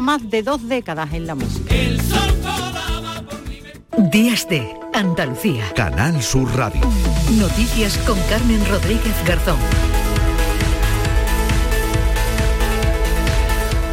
[0.00, 1.74] más de dos décadas en la música.
[4.10, 5.64] Días de Andalucía.
[5.74, 6.80] Canal Sur Radio.
[7.38, 9.58] Noticias con Carmen Rodríguez Garzón.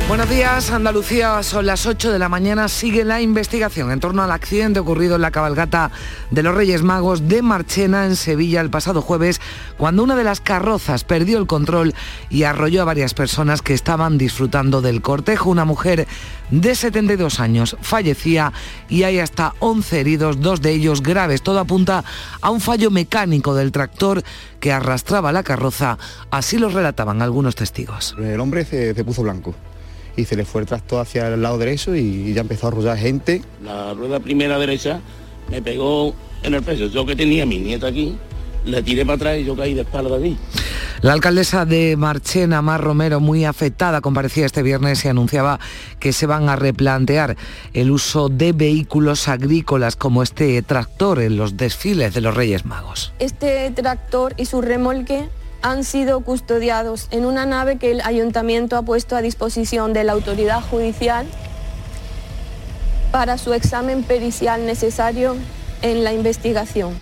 [0.08, 4.30] Buenos días, Andalucía, son las 8 de la mañana, sigue la investigación en torno al
[4.30, 5.90] accidente ocurrido en la cabalgata
[6.30, 9.42] de los Reyes Magos de Marchena en Sevilla el pasado jueves,
[9.80, 11.96] cuando una de las carrozas perdió el control
[12.30, 15.50] y arrolló a varias personas que estaban disfrutando del cortejo.
[15.50, 16.08] Una mujer
[16.52, 18.54] de 72 años fallecía
[18.88, 21.42] y hay hasta 11 heridos, dos de ellos graves.
[21.42, 22.04] Todo apunta
[22.42, 24.24] a un fallo mecánico del tractor
[24.60, 25.98] que arrastraba la carroza,
[26.30, 28.16] así lo relataban algunos testigos.
[28.20, 29.56] El hombre se, se puso blanco
[30.16, 32.98] y se le fue el tractor hacia el lado derecho y ya empezó a arrollar
[32.98, 33.42] gente.
[33.64, 35.00] La rueda primera derecha
[35.50, 36.88] me pegó en el pecho.
[36.88, 38.18] Yo que tenía a mi nieta aquí,
[38.66, 40.38] le tiré para atrás y yo caí de espalda allí.
[41.02, 45.60] La alcaldesa de Marchena, Mar Romero, muy afectada, comparecía este viernes y anunciaba
[46.00, 47.36] que se van a replantear
[47.74, 53.14] el uso de vehículos agrícolas como este tractor en los desfiles de los Reyes Magos.
[53.20, 55.30] Este tractor y su remolque
[55.66, 60.12] han sido custodiados en una nave que el ayuntamiento ha puesto a disposición de la
[60.12, 61.26] autoridad judicial
[63.12, 65.36] para su examen pericial necesario
[65.82, 66.94] en la investigación.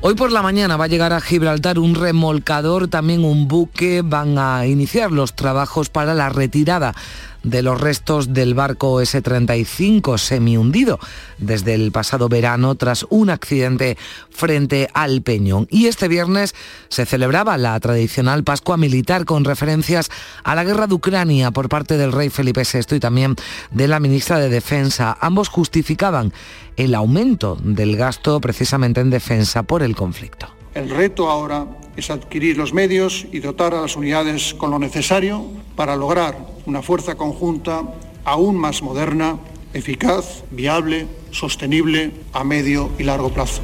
[0.00, 4.36] Hoy por la mañana va a llegar a Gibraltar un remolcador, también un buque, van
[4.36, 6.96] a iniciar los trabajos para la retirada
[7.42, 10.98] de los restos del barco S-35 semi-hundido
[11.38, 13.96] desde el pasado verano tras un accidente
[14.30, 15.66] frente al Peñón.
[15.70, 16.54] Y este viernes
[16.88, 20.10] se celebraba la tradicional Pascua Militar con referencias
[20.44, 23.36] a la guerra de Ucrania por parte del rey Felipe VI y también
[23.70, 25.16] de la ministra de Defensa.
[25.20, 26.32] Ambos justificaban
[26.76, 30.48] el aumento del gasto precisamente en defensa por el conflicto.
[30.74, 35.46] El reto ahora es adquirir los medios y dotar a las unidades con lo necesario
[35.76, 37.82] para lograr una fuerza conjunta
[38.24, 39.38] aún más moderna,
[39.74, 43.62] eficaz, viable, sostenible a medio y largo plazo.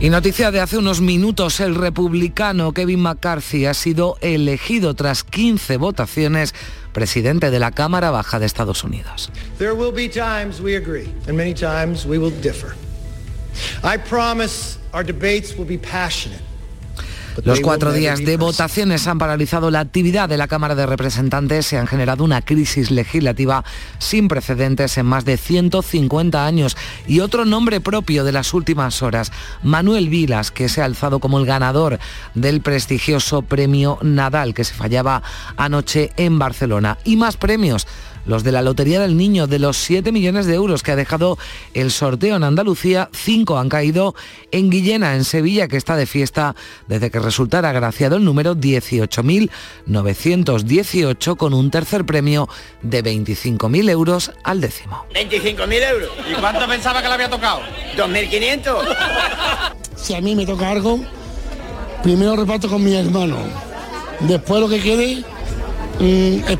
[0.00, 5.76] Y noticia de hace unos minutos, el republicano Kevin McCarthy ha sido elegido tras 15
[5.76, 6.54] votaciones
[6.92, 9.30] presidente de la Cámara Baja de Estados Unidos.
[9.58, 12.74] There will be times we agree and many times we will differ.
[13.84, 16.51] I promise our debates will be passionate.
[17.44, 21.66] Los cuatro días de votaciones han paralizado la actividad de la Cámara de Representantes.
[21.66, 23.64] Se han generado una crisis legislativa
[23.98, 26.76] sin precedentes en más de 150 años.
[27.06, 29.32] Y otro nombre propio de las últimas horas,
[29.62, 31.98] Manuel Vilas, que se ha alzado como el ganador
[32.34, 35.22] del prestigioso premio Nadal, que se fallaba
[35.56, 36.98] anoche en Barcelona.
[37.04, 37.86] Y más premios
[38.26, 41.38] los de la Lotería del Niño, de los 7 millones de euros que ha dejado
[41.74, 44.14] el sorteo en Andalucía, 5 han caído
[44.50, 46.56] en Guillena, en Sevilla, que está de fiesta
[46.86, 52.48] desde que resultara agraciado el número 18.918 con un tercer premio
[52.82, 55.06] de 25.000 euros al décimo.
[55.14, 56.10] 25.000 euros.
[56.30, 57.60] ¿Y cuánto pensaba que le había tocado?
[57.96, 59.74] 2.500.
[59.96, 60.98] Si a mí me toca algo,
[62.02, 63.36] primero reparto con mi hermano.
[64.20, 65.24] Después lo que quede
[66.00, 66.58] mm, es.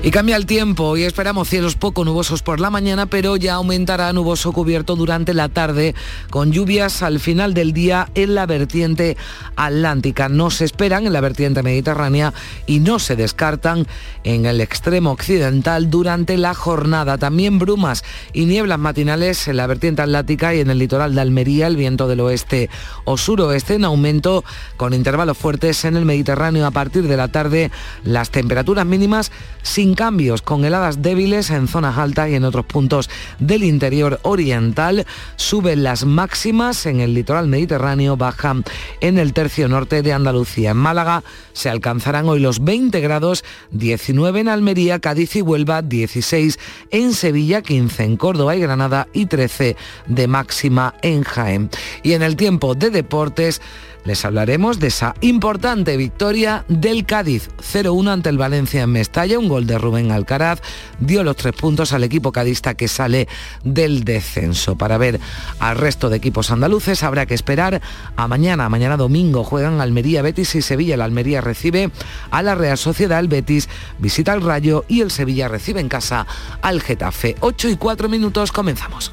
[0.00, 4.12] Y cambia el tiempo y esperamos cielos poco nubosos por la mañana, pero ya aumentará
[4.12, 5.94] nuboso cubierto durante la tarde,
[6.30, 9.16] con lluvias al final del día en la vertiente
[9.56, 10.28] atlántica.
[10.28, 12.32] No se esperan en la vertiente mediterránea
[12.64, 13.88] y no se descartan
[14.22, 17.18] en el extremo occidental durante la jornada.
[17.18, 21.66] También brumas y nieblas matinales en la vertiente atlántica y en el litoral de Almería,
[21.66, 22.70] el viento del oeste
[23.04, 24.44] o suroeste en aumento
[24.76, 27.72] con intervalos fuertes en el Mediterráneo a partir de la tarde.
[28.18, 29.30] Las temperaturas mínimas
[29.62, 33.08] sin cambios, con heladas débiles en zonas altas y en otros puntos
[33.38, 35.06] del interior oriental.
[35.36, 38.64] Suben las máximas en el litoral mediterráneo, bajan
[39.00, 40.72] en el tercio norte de Andalucía.
[40.72, 46.58] En Málaga se alcanzarán hoy los 20 grados, 19 en Almería, Cádiz y Huelva, 16
[46.90, 49.76] en Sevilla, 15 en Córdoba y Granada y 13
[50.08, 51.70] de máxima en Jaén.
[52.02, 53.60] Y en el tiempo de deportes,
[54.08, 59.48] les hablaremos de esa importante victoria del Cádiz 0-1 ante el Valencia en Mestalla, un
[59.48, 60.62] gol de Rubén Alcaraz
[60.98, 63.28] dio los tres puntos al equipo cadista que sale
[63.64, 64.76] del descenso.
[64.76, 65.20] Para ver
[65.58, 67.82] al resto de equipos andaluces habrá que esperar
[68.16, 68.70] a mañana.
[68.70, 70.96] Mañana domingo juegan Almería, Betis y Sevilla.
[70.96, 71.90] La Almería recibe
[72.30, 73.68] a la Real Sociedad, el Betis
[73.98, 76.26] visita al Rayo y el Sevilla recibe en casa
[76.62, 77.36] al Getafe.
[77.40, 79.12] 8 y 4 minutos, comenzamos.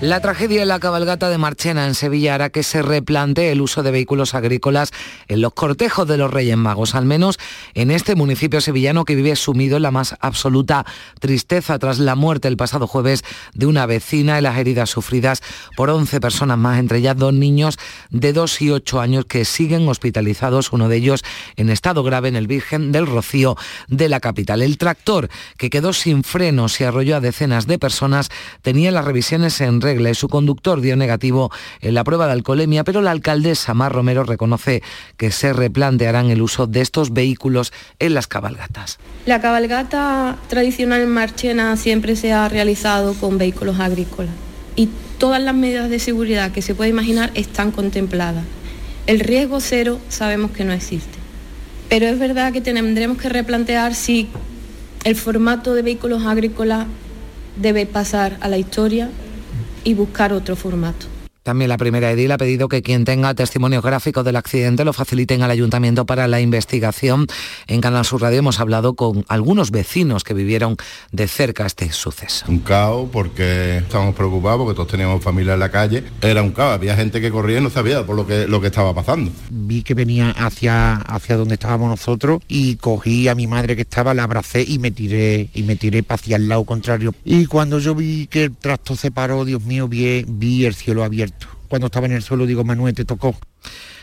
[0.00, 3.82] La tragedia de la cabalgata de Marchena en Sevilla hará que se replantee el uso
[3.82, 4.92] de vehículos agrícolas
[5.28, 7.38] en los cortejos de los Reyes Magos, al menos
[7.74, 10.86] en este municipio sevillano que vive sumido en la más absoluta
[11.18, 15.42] tristeza tras la muerte el pasado jueves de una vecina y las heridas sufridas
[15.76, 17.76] por 11 personas más, entre ellas dos niños
[18.08, 21.22] de 2 y 8 años que siguen hospitalizados, uno de ellos
[21.56, 23.58] en estado grave en el Virgen del Rocío
[23.88, 24.62] de la capital.
[24.62, 28.30] El tractor que quedó sin frenos y arrolló a decenas de personas
[28.62, 29.82] tenía las revisiones en
[30.14, 31.50] su conductor dio negativo
[31.80, 34.82] en la prueba de alcoholemia, pero la alcaldesa Mar Romero reconoce
[35.16, 38.98] que se replantearán el uso de estos vehículos en las cabalgatas.
[39.26, 44.34] La cabalgata tradicional en Marchena siempre se ha realizado con vehículos agrícolas
[44.76, 44.88] y
[45.18, 48.44] todas las medidas de seguridad que se puede imaginar están contempladas.
[49.06, 51.18] El riesgo cero sabemos que no existe,
[51.88, 54.28] pero es verdad que tendremos que replantear si
[55.04, 56.86] el formato de vehículos agrícolas
[57.56, 59.10] debe pasar a la historia
[59.84, 61.19] y buscar otro formato.
[61.42, 65.42] También la primera edil ha pedido que quien tenga testimonios gráficos del accidente lo faciliten
[65.42, 67.26] al ayuntamiento para la investigación.
[67.66, 70.76] En Canal Sur Radio hemos hablado con algunos vecinos que vivieron
[71.12, 72.44] de cerca este suceso.
[72.48, 76.04] Un caos porque estábamos preocupados porque todos teníamos familia en la calle.
[76.20, 78.66] Era un caos, había gente que corría y no sabía por lo que, lo que
[78.66, 79.30] estaba pasando.
[79.48, 84.12] Vi que venía hacia, hacia donde estábamos nosotros y cogí a mi madre que estaba,
[84.12, 87.14] la abracé y me tiré y me tiré hacia el lado contrario.
[87.24, 91.02] Y cuando yo vi que el tractor se paró, Dios mío, vi, vi el cielo
[91.02, 91.39] abierto
[91.70, 93.34] cuando estaba en el suelo digo, Manuel, te tocó.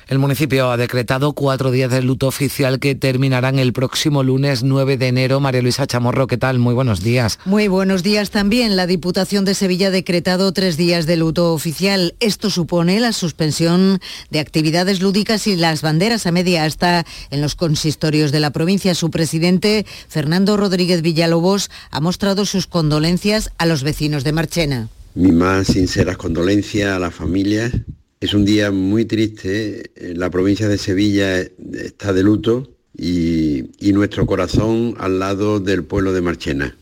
[0.07, 4.95] El municipio ha decretado cuatro días de luto oficial que terminarán el próximo lunes 9
[4.95, 5.41] de enero.
[5.41, 6.59] María Luisa Chamorro, ¿qué tal?
[6.59, 7.39] Muy buenos días.
[7.43, 8.77] Muy buenos días también.
[8.77, 12.15] La Diputación de Sevilla ha decretado tres días de luto oficial.
[12.21, 13.99] Esto supone la suspensión
[14.29, 18.95] de actividades lúdicas y las banderas a media hasta en los consistorios de la provincia.
[18.95, 24.87] Su presidente, Fernando Rodríguez Villalobos, ha mostrado sus condolencias a los vecinos de Marchena.
[25.17, 27.71] Mi más sinceras condolencias a la familia.
[28.19, 29.89] Es un día muy triste.
[30.13, 36.13] La provincia de Sevilla está de luto y, y nuestro corazón al lado del pueblo
[36.13, 36.75] de Marchena.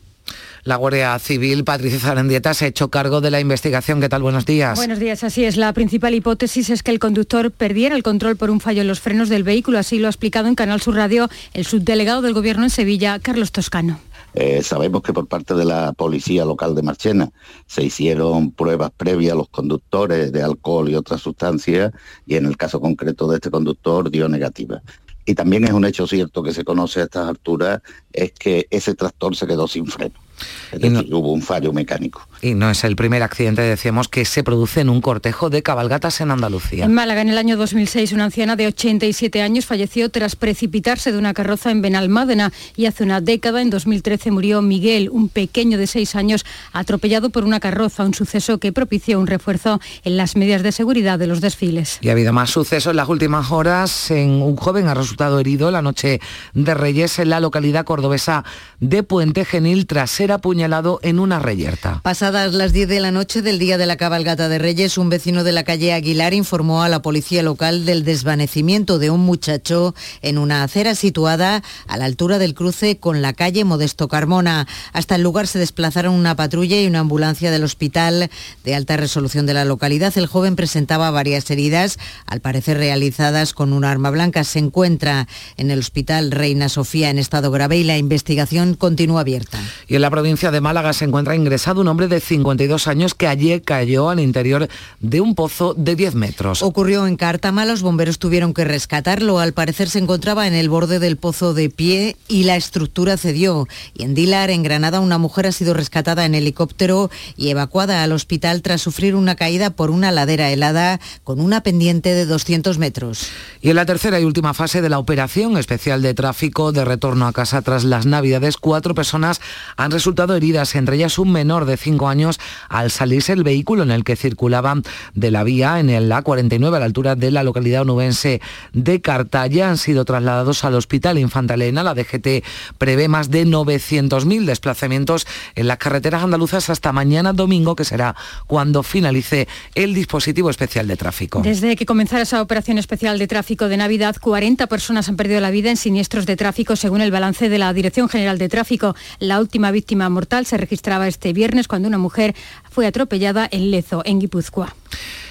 [0.64, 4.02] La Guardia Civil, Patricia Zarandieta, se ha hecho cargo de la investigación.
[4.02, 4.20] ¿Qué tal?
[4.20, 4.76] Buenos días.
[4.76, 5.56] Buenos días, así es.
[5.56, 9.00] La principal hipótesis es que el conductor perdiera el control por un fallo en los
[9.00, 9.78] frenos del vehículo.
[9.78, 13.50] Así lo ha explicado en Canal Sur Radio el subdelegado del Gobierno en Sevilla, Carlos
[13.50, 13.98] Toscano.
[14.38, 17.30] Eh, sabemos que por parte de la policía local de Marchena
[17.66, 21.90] se hicieron pruebas previas a los conductores de alcohol y otras sustancias
[22.26, 24.82] y en el caso concreto de este conductor dio negativa.
[25.24, 27.80] Y también es un hecho cierto que se conoce a estas alturas,
[28.12, 30.25] es que ese tractor se quedó sin freno.
[30.72, 32.26] Es decir, hubo un fallo mecánico.
[32.42, 36.20] Y no es el primer accidente, decíamos, que se produce en un cortejo de cabalgatas
[36.20, 36.84] en Andalucía.
[36.84, 41.18] En Málaga, en el año 2006, una anciana de 87 años falleció tras precipitarse de
[41.18, 45.86] una carroza en Benalmádena y hace una década, en 2013, murió Miguel, un pequeño de
[45.86, 50.62] 6 años, atropellado por una carroza, un suceso que propició un refuerzo en las medidas
[50.62, 51.98] de seguridad de los desfiles.
[52.00, 54.10] Y ha habido más sucesos en las últimas horas.
[54.10, 56.20] En un joven ha resultado herido la noche
[56.54, 58.44] de Reyes en la localidad cordobesa
[58.80, 62.00] de Puente Genil tras ser apuñalado en una reyerta.
[62.02, 65.44] Pasadas las 10 de la noche del día de la cabalgata de Reyes, un vecino
[65.44, 70.38] de la calle Aguilar informó a la policía local del desvanecimiento de un muchacho en
[70.38, 74.66] una acera situada a la altura del cruce con la calle Modesto Carmona.
[74.92, 78.30] Hasta el lugar se desplazaron una patrulla y una ambulancia del hospital
[78.64, 80.16] de alta resolución de la localidad.
[80.16, 84.44] El joven presentaba varias heridas, al parecer realizadas con un arma blanca.
[84.44, 89.58] Se encuentra en el hospital Reina Sofía en estado grave y la investigación continúa abierta.
[89.88, 93.26] Y en la provincia de Málaga se encuentra ingresado un hombre de 52 años que
[93.26, 94.66] ayer cayó al interior
[94.98, 96.62] de un pozo de 10 metros.
[96.62, 99.40] Ocurrió en Cártama, los bomberos tuvieron que rescatarlo.
[99.40, 103.68] Al parecer se encontraba en el borde del pozo de pie y la estructura cedió.
[103.92, 108.12] Y en Dilar, en Granada, una mujer ha sido rescatada en helicóptero y evacuada al
[108.12, 113.28] hospital tras sufrir una caída por una ladera helada con una pendiente de 200 metros.
[113.60, 117.26] Y en la tercera y última fase de la operación especial de tráfico de retorno
[117.26, 119.42] a casa tras las navidades, cuatro personas
[119.76, 123.82] han resultado resultado heridas, entre ellas un menor de 5 años, al salirse el vehículo
[123.82, 124.80] en el que circulaba
[125.14, 128.40] de la vía en el A49 a la altura de la localidad onubense
[128.72, 129.68] de Cartaya.
[129.68, 131.82] Han sido trasladados al Hospital Infanta Elena.
[131.82, 132.44] La DGT
[132.78, 138.14] prevé más de 900.000 desplazamientos en las carreteras andaluzas hasta mañana domingo, que será
[138.46, 141.40] cuando finalice el dispositivo especial de tráfico.
[141.42, 145.50] Desde que comenzara esa operación especial de tráfico de Navidad, 40 personas han perdido la
[145.50, 148.94] vida en siniestros de tráfico, según el balance de la Dirección General de Tráfico.
[149.18, 152.34] La última víctima mortal se registraba este viernes cuando una mujer
[152.70, 154.74] fue atropellada en Lezo, en Guipúzcoa.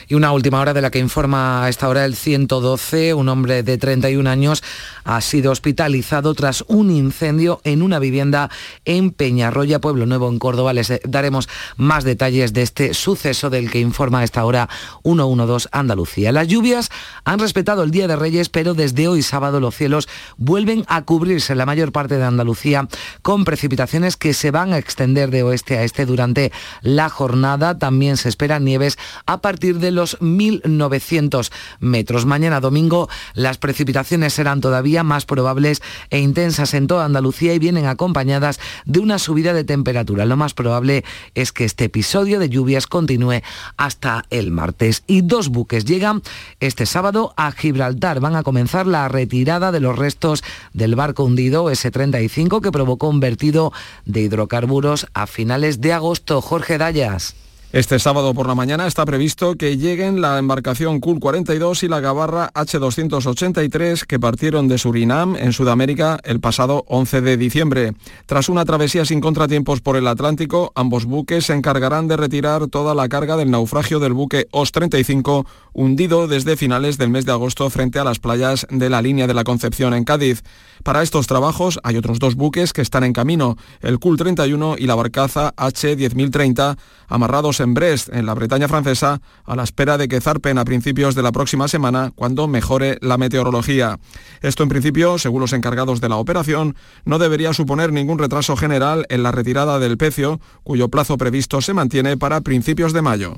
[0.08, 3.64] Y una última hora de la que informa a esta hora el 112, un hombre
[3.64, 4.64] de 31 años
[5.04, 8.50] ha sido hospitalizado tras un incendio en una vivienda
[8.86, 10.74] en Peñarroya, Pueblo Nuevo, en Córdoba.
[10.74, 14.70] Les daremos más detalles de este suceso del que informa a esta hora
[15.04, 16.32] 112 Andalucía.
[16.32, 16.90] Las lluvias
[17.24, 20.08] han respetado el Día de Reyes, pero desde hoy sábado los cielos
[20.38, 22.88] vuelven a cubrirse en la mayor parte de Andalucía
[23.22, 27.78] con precipitaciones que se van a extender de oeste a este durante la jornada.
[27.80, 32.26] También se esperan nieves a partir de los 1.900 metros.
[32.26, 37.86] Mañana domingo las precipitaciones serán todavía más probables e intensas en toda Andalucía y vienen
[37.86, 40.26] acompañadas de una subida de temperatura.
[40.26, 43.42] Lo más probable es que este episodio de lluvias continúe
[43.78, 45.04] hasta el martes.
[45.08, 46.22] Y dos buques llegan
[46.60, 48.20] este sábado a Gibraltar.
[48.20, 53.20] Van a comenzar la retirada de los restos del barco hundido S-35 que provocó un
[53.20, 53.72] vertido
[54.06, 56.42] de hidrocarburos a finales de agosto.
[56.42, 57.45] Jorge Dayas.
[57.76, 62.00] Este sábado por la mañana está previsto que lleguen la embarcación Cool 42 y la
[62.00, 67.92] Gabarra H283 que partieron de Surinam, en Sudamérica, el pasado 11 de diciembre.
[68.28, 72.96] Tras una travesía sin contratiempos por el Atlántico, ambos buques se encargarán de retirar toda
[72.96, 77.70] la carga del naufragio del buque OS 35, hundido desde finales del mes de agosto
[77.70, 80.44] frente a las playas de la línea de la Concepción en Cádiz.
[80.84, 84.86] Para estos trabajos hay otros dos buques que están en camino, el Cool 31 y
[84.88, 86.78] la barcaza H10030,
[87.10, 91.16] amarrados en Brest, en la Bretaña francesa, a la espera de que zarpen a principios
[91.16, 94.00] de la próxima semana, cuando mejore la meteorología.
[94.42, 99.06] Esto en principio, según los encargados de la operación, no debería suponer ningún retraso general
[99.10, 103.38] en la retirada del pecio, cuyo plazo previsto se mantiene para principios de mayo.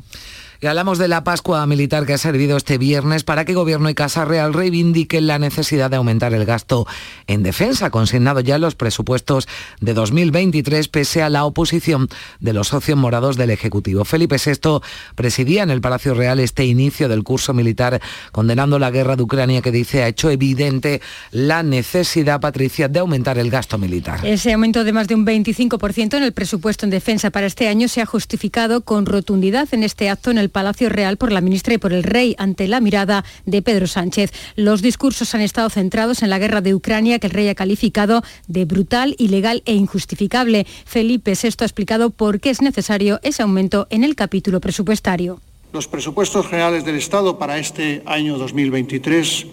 [0.60, 3.94] Y hablamos de la Pascua militar que ha servido este viernes para que Gobierno y
[3.94, 6.88] Casa Real reivindiquen la necesidad de aumentar el gasto
[7.28, 9.48] en defensa, consignado ya en los presupuestos
[9.82, 12.10] de 2023, pese a la oposición
[12.40, 14.04] de los socios morados del Ejecutivo.
[14.04, 14.80] Felipe VI
[15.14, 19.62] presidía en el Palacio Real este inicio del curso militar, condenando la guerra de Ucrania
[19.62, 24.26] que dice ha hecho evidente la necesidad, Patricia, de aumentar el gasto militar.
[24.26, 27.88] Ese aumento de más de un 25% en el presupuesto en defensa para este año
[27.88, 31.74] se ha justificado con rotundidad en este acto en el Palacio Real por la ministra
[31.74, 34.32] y por el rey ante la mirada de Pedro Sánchez.
[34.56, 38.24] Los discursos han estado centrados en la guerra de Ucrania que el rey ha calificado
[38.48, 40.66] de brutal, ilegal e injustificable.
[40.86, 45.40] Felipe VI ha explicado por qué es necesario ese aumento en el capítulo presupuestario.
[45.74, 49.48] Los presupuestos generales del Estado para este año 2023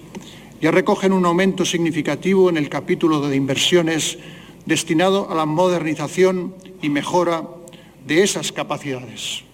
[0.61, 4.19] ya recogen un aumento significativo en el capítulo de inversiones
[4.65, 7.45] destinado a la modernización y mejora
[8.07, 9.45] de esas capacidades.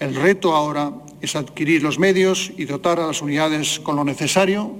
[0.00, 4.74] El reto ahora es adquirir los medios y dotar a las unidades con lo necesario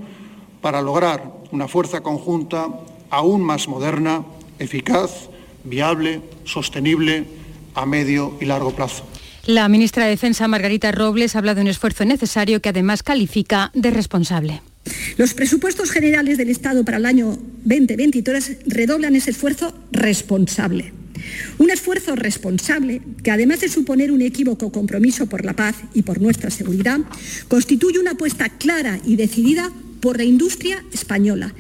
[0.61, 2.69] para lograr una fuerza conjunta
[3.11, 4.25] aún más moderna,
[4.59, 5.29] eficaz,
[5.65, 7.25] viable, sostenible
[7.75, 9.05] a medio y largo plazo.
[9.47, 13.91] La ministra de Defensa, Margarita Robles, habla de un esfuerzo necesario que además califica de
[13.91, 14.63] responsable.
[15.17, 20.93] Los presupuestos generales del Estado para el año 2023 redoblan ese esfuerzo responsable.
[21.59, 26.21] Un esfuerzo responsable que, además de suponer un equívoco compromiso por la paz y por
[26.21, 27.01] nuestra seguridad,
[27.49, 31.55] constituye una apuesta clara y decidida por la industria española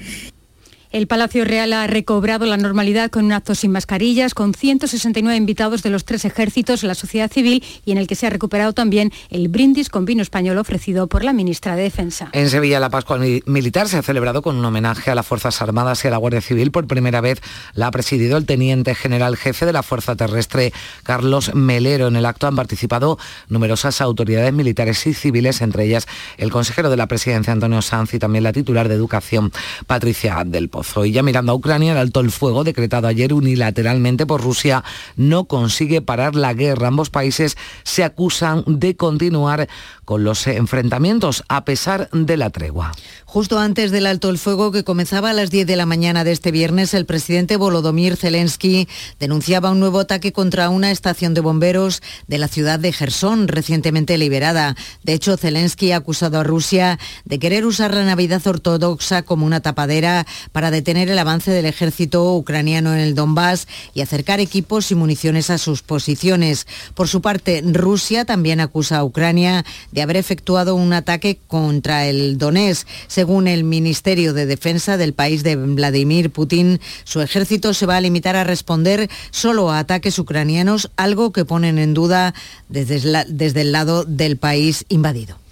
[0.94, 5.82] el Palacio Real ha recobrado la normalidad con un acto sin mascarillas, con 169 invitados
[5.82, 9.12] de los tres ejércitos, la sociedad civil y en el que se ha recuperado también
[9.28, 12.28] el brindis con vino español ofrecido por la ministra de Defensa.
[12.30, 16.04] En Sevilla la Pascua Militar se ha celebrado con un homenaje a las Fuerzas Armadas
[16.04, 16.70] y a la Guardia Civil.
[16.70, 17.40] Por primera vez
[17.74, 20.72] la ha presidido el teniente general jefe de la Fuerza Terrestre,
[21.02, 22.06] Carlos Melero.
[22.06, 26.96] En el acto han participado numerosas autoridades militares y civiles, entre ellas el consejero de
[26.96, 29.50] la presidencia, Antonio Sanz, y también la titular de Educación,
[29.88, 30.70] Patricia del.
[31.04, 34.84] Y ya mirando a Ucrania, el alto el fuego decretado ayer unilateralmente por Rusia
[35.16, 36.88] no consigue parar la guerra.
[36.88, 39.68] Ambos países se acusan de continuar
[40.04, 42.92] con los enfrentamientos a pesar de la tregua.
[43.24, 46.30] Justo antes del alto el fuego que comenzaba a las 10 de la mañana de
[46.30, 52.00] este viernes, el presidente Volodymyr Zelensky denunciaba un nuevo ataque contra una estación de bomberos
[52.28, 54.76] de la ciudad de Gerson, recientemente liberada.
[55.02, 59.60] De hecho, Zelensky ha acusado a Rusia de querer usar la Navidad ortodoxa como una
[59.60, 64.94] tapadera para detener el avance del ejército ucraniano en el Donbass y acercar equipos y
[64.94, 66.66] municiones a sus posiciones.
[66.94, 72.36] Por su parte, Rusia también acusa a Ucrania de haber efectuado un ataque contra el
[72.36, 72.86] Donetsk.
[73.06, 78.00] Según el Ministerio de Defensa del país de Vladimir Putin, su ejército se va a
[78.00, 82.34] limitar a responder solo a ataques ucranianos, algo que ponen en duda
[82.68, 85.43] desde, desde el lado del país invadido.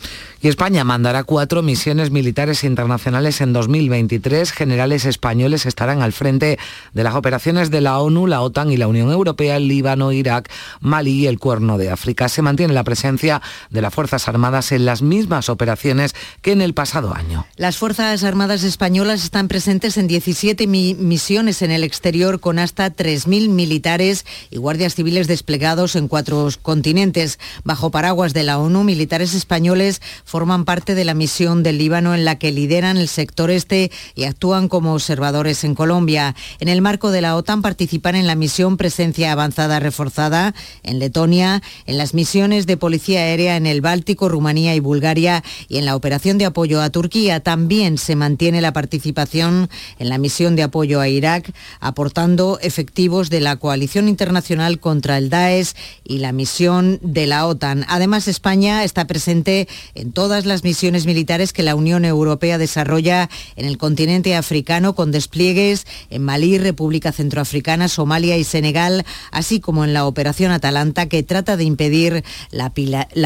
[0.44, 4.50] Y España mandará cuatro misiones militares internacionales en 2023.
[4.50, 6.58] Generales españoles estarán al frente
[6.92, 10.50] de las operaciones de la ONU, la OTAN y la Unión Europea en Líbano, Irak,
[10.80, 12.28] Malí y el Cuerno de África.
[12.28, 13.40] Se mantiene la presencia
[13.70, 17.46] de las Fuerzas Armadas en las mismas operaciones que en el pasado año.
[17.56, 22.92] Las Fuerzas Armadas españolas están presentes en 17 mi misiones en el exterior con hasta
[22.92, 27.38] 3.000 militares y guardias civiles desplegados en cuatro continentes.
[27.62, 29.91] Bajo paraguas de la ONU, militares españoles
[30.24, 34.24] forman parte de la misión del Líbano en la que lideran el sector este y
[34.24, 36.34] actúan como observadores en Colombia.
[36.60, 41.62] En el marco de la OTAN participan en la misión Presencia Avanzada Reforzada en Letonia,
[41.86, 45.96] en las misiones de policía aérea en el Báltico, Rumanía y Bulgaria y en la
[45.96, 47.40] operación de apoyo a Turquía.
[47.40, 49.68] También se mantiene la participación
[49.98, 55.30] en la misión de apoyo a Irak, aportando efectivos de la coalición internacional contra el
[55.30, 57.84] Daesh y la misión de la OTAN.
[57.88, 63.66] Además, España está presente en todas las misiones militares que la Unión Europea desarrolla en
[63.66, 69.92] el continente africano con despliegues en Malí, República Centroafricana, Somalia y Senegal, así como en
[69.92, 72.72] la Operación Atalanta que trata de impedir la,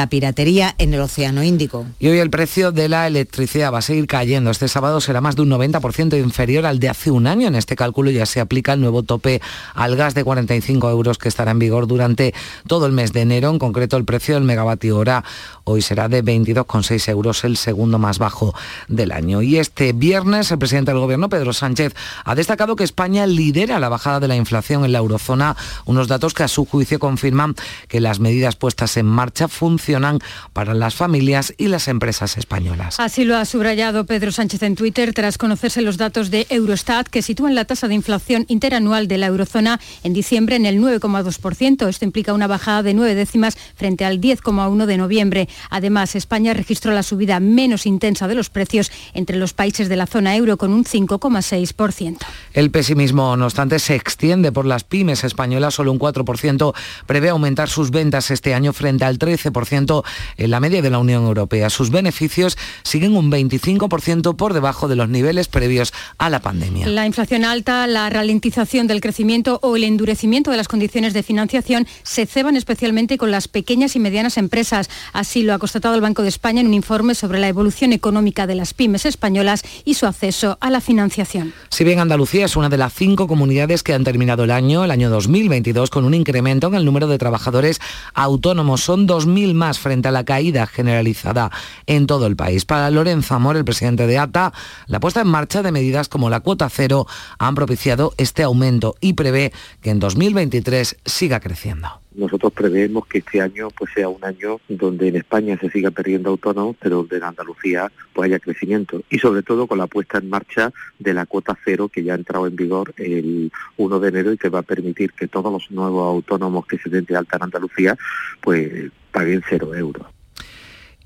[0.09, 1.87] piratería en el Océano Índico.
[1.99, 4.51] Y hoy el precio de la electricidad va a seguir cayendo.
[4.51, 7.49] Este sábado será más de un 90% inferior al de hace un año.
[7.49, 9.41] En este cálculo ya se aplica el nuevo tope
[9.75, 12.35] al gas de 45 euros que estará en vigor durante
[12.67, 13.51] todo el mes de enero.
[13.51, 15.25] En concreto, el precio del megavatio hora
[15.65, 18.55] hoy será de 22,6 6 euros, el segundo más bajo
[18.89, 19.43] del año.
[19.43, 23.89] Y este viernes el presidente del Gobierno, Pedro Sánchez, ha destacado que España lidera la
[23.89, 27.55] bajada de la inflación en la eurozona, unos datos que a su juicio confirman
[27.89, 30.19] que las medidas puestas en marcha funcionan
[30.53, 33.01] para las familias y las empresas españolas.
[33.01, 37.23] Así lo ha subrayado Pedro Sánchez en Twitter tras conocerse los datos de Eurostat que
[37.23, 41.89] sitúan la tasa de inflación interanual de la eurozona en diciembre en el 9,2%.
[41.89, 45.49] Esto implica una bajada de nueve décimas frente al 10,1 de noviembre.
[45.71, 50.07] Además, España registra la subida menos intensa de los precios entre los países de la
[50.07, 52.19] zona euro con un 5,6%.
[52.53, 55.75] El pesimismo, no obstante, se extiende por las pymes españolas.
[55.75, 56.75] Solo un 4%
[57.07, 60.05] prevé aumentar sus ventas este año frente al 13%
[60.37, 61.71] en la media de la Unión Europea.
[61.71, 66.87] Sus beneficios siguen un 25% por debajo de los niveles previos a la pandemia.
[66.89, 71.87] La inflación alta, la ralentización del crecimiento o el endurecimiento de las condiciones de financiación
[72.03, 74.89] se ceban especialmente con las pequeñas y medianas empresas.
[75.13, 78.55] Así lo ha constatado el Banco de España un informe sobre la evolución económica de
[78.55, 81.53] las pymes españolas y su acceso a la financiación.
[81.71, 84.91] Si bien Andalucía es una de las cinco comunidades que han terminado el año, el
[84.91, 87.81] año 2022, con un incremento en el número de trabajadores
[88.15, 91.51] autónomos, son 2.000 más frente a la caída generalizada
[91.87, 92.65] en todo el país.
[92.65, 94.53] Para Lorenzo Amor, el presidente de ATA,
[94.87, 97.07] la puesta en marcha de medidas como la cuota cero
[97.39, 102.06] han propiciado este aumento y prevé que en 2023 siga creciendo.
[102.17, 106.31] Nosotros preveemos que este año pues sea un año donde en España se siga perdiendo
[106.31, 109.03] autónomos, pero donde en Andalucía pues haya crecimiento.
[109.11, 112.17] Y sobre todo con la puesta en marcha de la cuota cero que ya ha
[112.17, 115.71] entrado en vigor el 1 de enero y que va a permitir que todos los
[115.71, 117.97] nuevos autónomos que se den de alta en Andalucía
[118.41, 120.16] pues paguen cero euros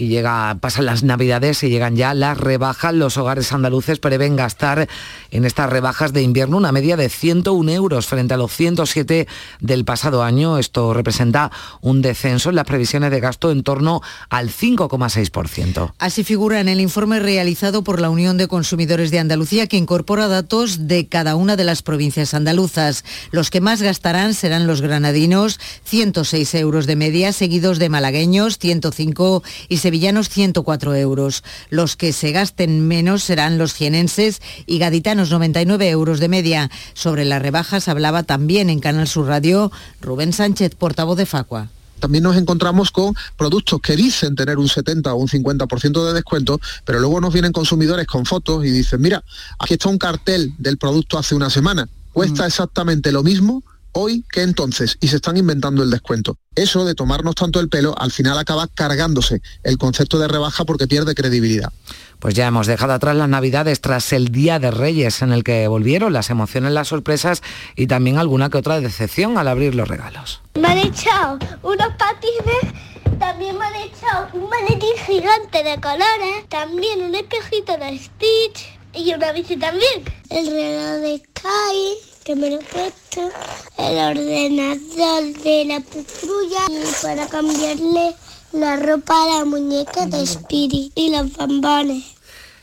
[0.01, 2.95] y llega, pasan las navidades y llegan ya las rebajas.
[2.95, 4.89] Los hogares andaluces prevén gastar
[5.31, 9.29] en estas rebajas de invierno una media de 101 euros frente a los 107
[9.61, 10.57] del pasado año.
[10.57, 11.51] Esto representa
[11.83, 15.93] un descenso en las previsiones de gasto en torno al 5,6%.
[15.99, 20.29] Así figura en el informe realizado por la Unión de Consumidores de Andalucía que incorpora
[20.29, 23.05] datos de cada una de las provincias andaluzas.
[23.33, 29.43] Los que más gastarán serán los granadinos, 106 euros de media, seguidos de malagueños, 105
[29.69, 31.42] y sevillanos 104 euros.
[31.68, 36.70] Los que se gasten menos serán los jienenses y gaditanos 99 euros de media.
[36.94, 42.24] Sobre las rebajas hablaba también en Canal Sur Radio Rubén Sánchez, portavoz de Facua también
[42.24, 46.98] nos encontramos con productos que dicen tener un 70 o un 50% de descuento, pero
[46.98, 49.22] luego nos vienen consumidores con fotos y dicen, mira,
[49.59, 52.46] aquí está un cartel del producto hace una semana, cuesta mm.
[52.46, 56.37] exactamente lo mismo hoy que entonces y se están inventando el descuento.
[56.55, 60.87] Eso de tomarnos tanto el pelo al final acaba cargándose el concepto de rebaja porque
[60.87, 61.72] pierde credibilidad.
[62.18, 65.66] Pues ya hemos dejado atrás las navidades tras el Día de Reyes en el que
[65.68, 67.42] volvieron las emociones, las sorpresas
[67.76, 70.42] y también alguna que otra decepción al abrir los regalos.
[70.55, 72.74] Me han echado unos patines,
[73.18, 79.14] también me han echado un maletín gigante de colores, también un espejito de Stitch Y
[79.14, 80.05] una bici también.
[80.29, 83.31] El reloj de Sky, que me lo he puesto.
[83.79, 86.67] El ordenador de la patrulla.
[87.03, 88.15] Para cambiarle
[88.53, 92.05] la ropa a la muñeca de Spirit y los bombones.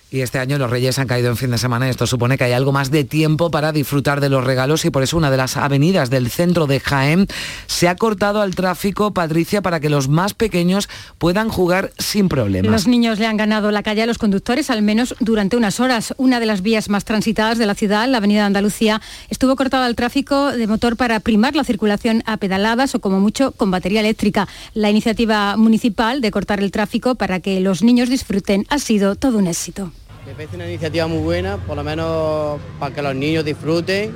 [0.09, 2.45] Y este año los Reyes han caído en fin de semana y esto supone que
[2.45, 5.35] hay algo más de tiempo para disfrutar de los regalos y por eso una de
[5.35, 7.27] las avenidas del centro de Jaén
[7.65, 12.71] se ha cortado al tráfico, Patricia, para que los más pequeños puedan jugar sin problemas.
[12.71, 16.13] Los niños le han ganado la calle a los conductores al menos durante unas horas.
[16.15, 19.95] Una de las vías más transitadas de la ciudad, la avenida Andalucía, estuvo cortada al
[19.95, 24.47] tráfico de motor para primar la circulación a pedaladas o como mucho con batería eléctrica.
[24.73, 29.37] La iniciativa municipal de cortar el tráfico para que los niños disfruten ha sido todo
[29.37, 29.91] un éxito.
[30.27, 34.13] Me parece una iniciativa muy buena, por lo menos para que los niños disfruten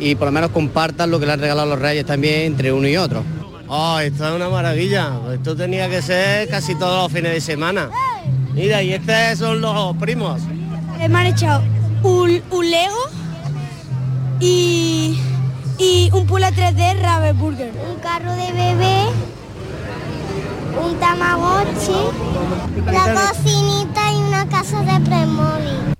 [0.00, 2.88] y por lo menos compartan lo que le han regalado los reyes también entre uno
[2.88, 3.22] y otro.
[3.68, 5.20] Oh, esto es una maravilla.
[5.34, 7.90] Esto tenía que ser casi todos los fines de semana.
[8.54, 10.40] Mira, y estos son los primos.
[10.98, 11.62] Me han echado
[12.02, 12.96] un, un Lego
[14.40, 15.20] y,
[15.76, 17.72] y un Pula 3D Rabbit Burger.
[17.92, 19.02] Un carro de bebé,
[20.76, 21.92] un Tamagotchi,
[22.86, 25.97] la cocinita y una casa de Playmobil.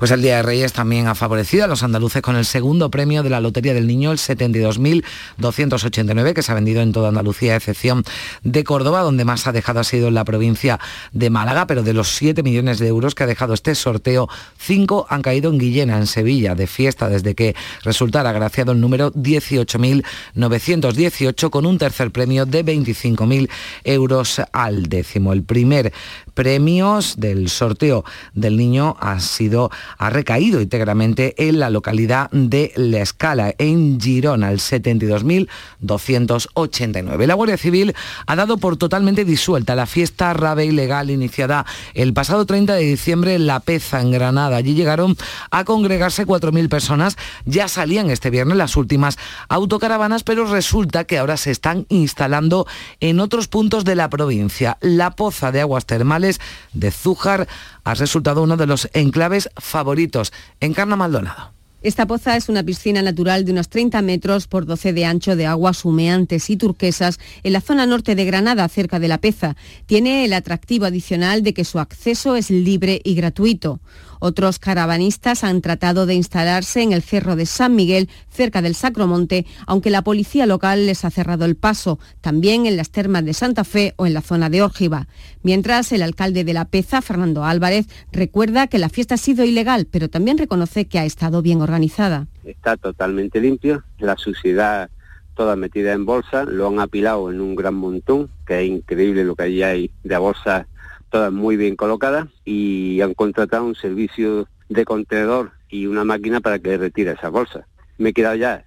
[0.00, 3.22] Pues el Día de Reyes también ha favorecido a los andaluces con el segundo premio
[3.22, 7.56] de la Lotería del Niño, el 72.289, que se ha vendido en toda Andalucía, a
[7.56, 8.02] excepción
[8.42, 10.80] de Córdoba, donde más ha dejado ha sido en la provincia
[11.12, 15.06] de Málaga, pero de los 7 millones de euros que ha dejado este sorteo, 5
[15.10, 21.50] han caído en Guillena, en Sevilla, de fiesta, desde que resultara agraciado el número 18.918,
[21.50, 23.50] con un tercer premio de 25.000
[23.84, 25.34] euros al décimo.
[25.34, 25.92] El primer
[26.32, 33.00] premios del sorteo del niño ha sido ha recaído íntegramente en la localidad de La
[33.00, 37.26] Escala, en Girona, el 72.289.
[37.26, 37.94] La Guardia Civil
[38.26, 43.34] ha dado por totalmente disuelta la fiesta rave ilegal iniciada el pasado 30 de diciembre
[43.34, 44.56] en La Peza, en Granada.
[44.56, 45.16] Allí llegaron
[45.50, 47.16] a congregarse 4.000 personas.
[47.44, 52.66] Ya salían este viernes las últimas autocaravanas, pero resulta que ahora se están instalando
[53.00, 54.78] en otros puntos de la provincia.
[54.80, 56.40] La Poza de Aguas Termales
[56.72, 57.48] de Zújar
[57.84, 60.32] ha resultado uno de los enclaves favoritos.
[60.60, 61.52] Encarna Maldonado.
[61.82, 65.46] Esta poza es una piscina natural de unos 30 metros por 12 de ancho de
[65.46, 69.56] aguas humeantes y turquesas en la zona norte de Granada, cerca de La Peza.
[69.86, 73.80] Tiene el atractivo adicional de que su acceso es libre y gratuito.
[74.20, 79.46] Otros caravanistas han tratado de instalarse en el Cerro de San Miguel, cerca del Sacromonte,
[79.66, 83.64] aunque la policía local les ha cerrado el paso, también en las termas de Santa
[83.64, 85.08] Fe o en la zona de Órgiva.
[85.42, 89.86] Mientras, el alcalde de La Peza, Fernando Álvarez, recuerda que la fiesta ha sido ilegal,
[89.90, 92.26] pero también reconoce que ha estado bien organizada.
[92.44, 94.90] Está totalmente limpio, la suciedad
[95.34, 99.34] toda metida en bolsa, lo han apilado en un gran montón, que es increíble lo
[99.34, 100.66] que allí hay de bolsas
[101.10, 106.58] todas muy bien colocadas y han contratado un servicio de contenedor y una máquina para
[106.58, 107.64] que retire esas bolsas.
[107.98, 108.64] Me he quedado ya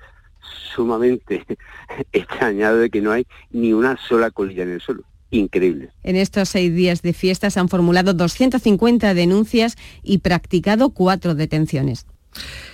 [0.76, 1.46] sumamente
[2.12, 5.04] extrañado de que no hay ni una sola colilla en el suelo.
[5.32, 5.90] Increíble.
[6.04, 12.06] En estos seis días de fiestas han formulado 250 denuncias y practicado cuatro detenciones.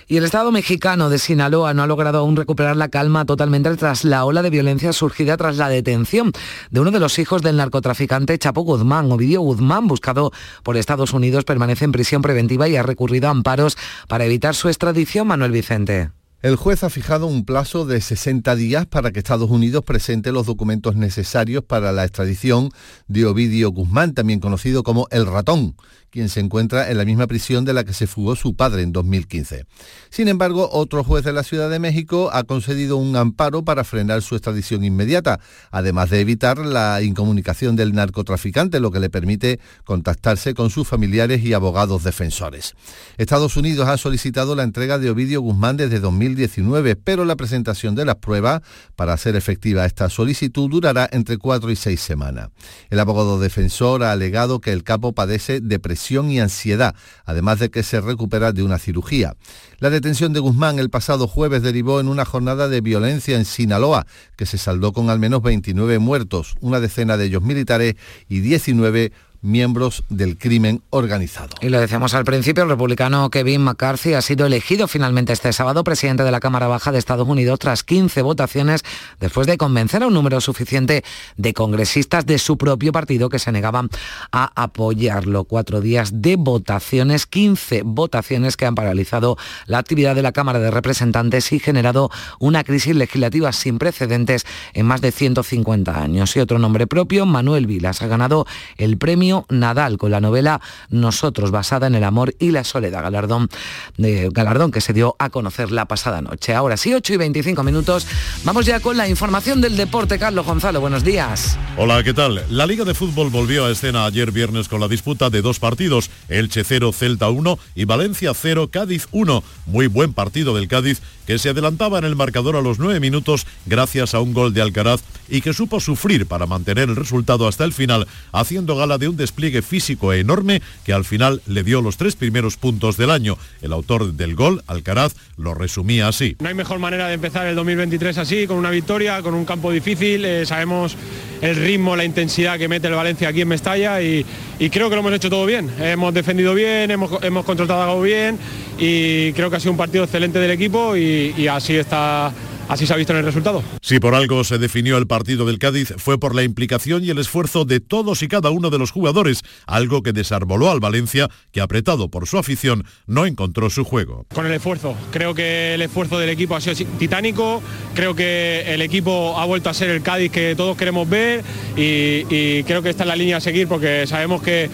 [0.06, 4.04] Y el Estado mexicano de Sinaloa no ha logrado aún recuperar la calma totalmente tras
[4.04, 6.32] la ola de violencia surgida tras la detención
[6.70, 9.10] de uno de los hijos del narcotraficante Chapo Guzmán.
[9.12, 10.32] Ovidio Guzmán, buscado
[10.64, 13.76] por Estados Unidos, permanece en prisión preventiva y ha recurrido a amparos
[14.08, 15.28] para evitar su extradición.
[15.28, 16.19] Manuel Vicente.
[16.42, 20.46] El juez ha fijado un plazo de 60 días para que Estados Unidos presente los
[20.46, 22.70] documentos necesarios para la extradición
[23.08, 25.76] de Ovidio Guzmán, también conocido como El Ratón,
[26.10, 28.92] quien se encuentra en la misma prisión de la que se fugó su padre en
[28.92, 29.66] 2015.
[30.10, 34.22] Sin embargo, otro juez de la Ciudad de México ha concedido un amparo para frenar
[34.22, 40.54] su extradición inmediata, además de evitar la incomunicación del narcotraficante, lo que le permite contactarse
[40.54, 42.74] con sus familiares y abogados defensores.
[43.18, 48.04] Estados Unidos ha solicitado la entrega de Ovidio Guzmán desde 2019, pero la presentación de
[48.04, 48.62] las pruebas
[48.96, 52.50] para hacer efectiva esta solicitud durará entre cuatro y seis semanas.
[52.90, 57.82] El abogado defensor ha alegado que el capo padece depresión y ansiedad, además de que
[57.82, 59.34] se recupera de una cirugía.
[59.78, 64.06] La detención de Guzmán el pasado jueves derivó en una jornada de violencia en Sinaloa,
[64.36, 67.94] que se saldó con al menos 29 muertos, una decena de ellos militares
[68.28, 69.12] y 19
[69.42, 71.50] miembros del crimen organizado.
[71.60, 75.84] Y lo decíamos al principio, el republicano Kevin McCarthy ha sido elegido finalmente este sábado
[75.84, 78.82] presidente de la Cámara Baja de Estados Unidos tras 15 votaciones
[79.18, 81.04] después de convencer a un número suficiente
[81.36, 83.88] de congresistas de su propio partido que se negaban
[84.32, 85.44] a apoyarlo.
[85.44, 90.70] Cuatro días de votaciones, 15 votaciones que han paralizado la actividad de la Cámara de
[90.70, 96.36] Representantes y generado una crisis legislativa sin precedentes en más de 150 años.
[96.36, 101.50] Y otro nombre propio, Manuel Vilas, ha ganado el premio Nadal con la novela Nosotros,
[101.50, 103.48] basada en el amor y la soledad, galardón,
[103.96, 106.54] de galardón que se dio a conocer la pasada noche.
[106.54, 108.06] Ahora sí, 8 y 25 minutos,
[108.44, 110.18] vamos ya con la información del deporte.
[110.18, 111.58] Carlos Gonzalo, buenos días.
[111.76, 112.44] Hola, ¿qué tal?
[112.50, 116.10] La Liga de Fútbol volvió a escena ayer viernes con la disputa de dos partidos,
[116.28, 119.42] Elche 0, Celta 1 y Valencia 0, Cádiz 1.
[119.66, 123.46] Muy buen partido del Cádiz que se adelantaba en el marcador a los nueve minutos
[123.64, 127.62] gracias a un gol de Alcaraz y que supo sufrir para mantener el resultado hasta
[127.62, 131.96] el final, haciendo gala de un despliegue físico enorme que al final le dio los
[131.96, 133.38] tres primeros puntos del año.
[133.62, 136.34] El autor del gol, Alcaraz, lo resumía así.
[136.40, 139.70] No hay mejor manera de empezar el 2023 así, con una victoria, con un campo
[139.70, 140.24] difícil.
[140.24, 140.96] Eh, sabemos
[141.42, 144.26] el ritmo, la intensidad que mete el Valencia aquí en Mestalla y,
[144.58, 145.70] creo que lo hemos hecho todo bien.
[145.78, 148.36] Hemos defendido bien, hemos, hemos contratado bien
[148.80, 152.32] y creo que ha sido un partido excelente del equipo y así está
[152.70, 153.64] Así se ha visto en el resultado.
[153.82, 157.18] Si por algo se definió el partido del Cádiz fue por la implicación y el
[157.18, 161.60] esfuerzo de todos y cada uno de los jugadores, algo que desarboló al Valencia, que
[161.60, 164.24] apretado por su afición no encontró su juego.
[164.32, 167.60] Con el esfuerzo, creo que el esfuerzo del equipo ha sido titánico,
[167.92, 171.42] creo que el equipo ha vuelto a ser el Cádiz que todos queremos ver
[171.76, 174.70] y, y creo que esta es la línea a seguir porque sabemos que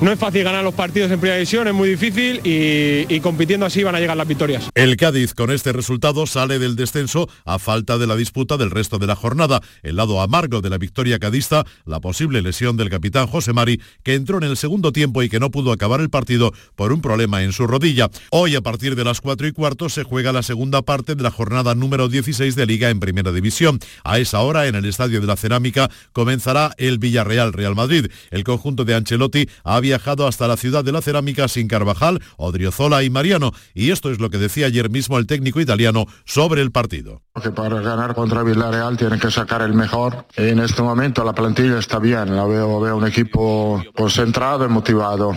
[0.00, 3.82] no es fácil ganar los partidos en primera división, es muy difícil y, compitiendo así
[3.82, 4.70] van a llegar las victorias.
[4.74, 8.98] El Cádiz con este resultado sale del descenso a falta de la disputa del resto
[8.98, 9.60] de la jornada.
[9.82, 14.14] El lado amargo de la victoria cadista, la posible lesión del capitán José Mari, que
[14.14, 17.42] entró en el segundo tiempo y que no pudo acabar el partido por un problema
[17.42, 18.08] en su rodilla.
[18.30, 21.30] Hoy a partir de las 4 y cuarto se juega la segunda parte de la
[21.30, 23.80] jornada número 16 de Liga en Primera División.
[24.04, 28.06] A esa hora en el Estadio de la Cerámica comenzará el Villarreal Real Madrid.
[28.30, 33.02] El conjunto de Ancelotti ha viajado hasta la ciudad de la cerámica sin Carvajal, Odriozola
[33.04, 33.52] y Mariano.
[33.72, 37.22] Y esto es lo que decía ayer mismo el técnico italiano sobre el partido.
[37.42, 40.26] Que para ganar contra Villarreal tienen que sacar el mejor.
[40.36, 45.34] En este momento la plantilla está bien, la veo, veo un equipo concentrado y motivado,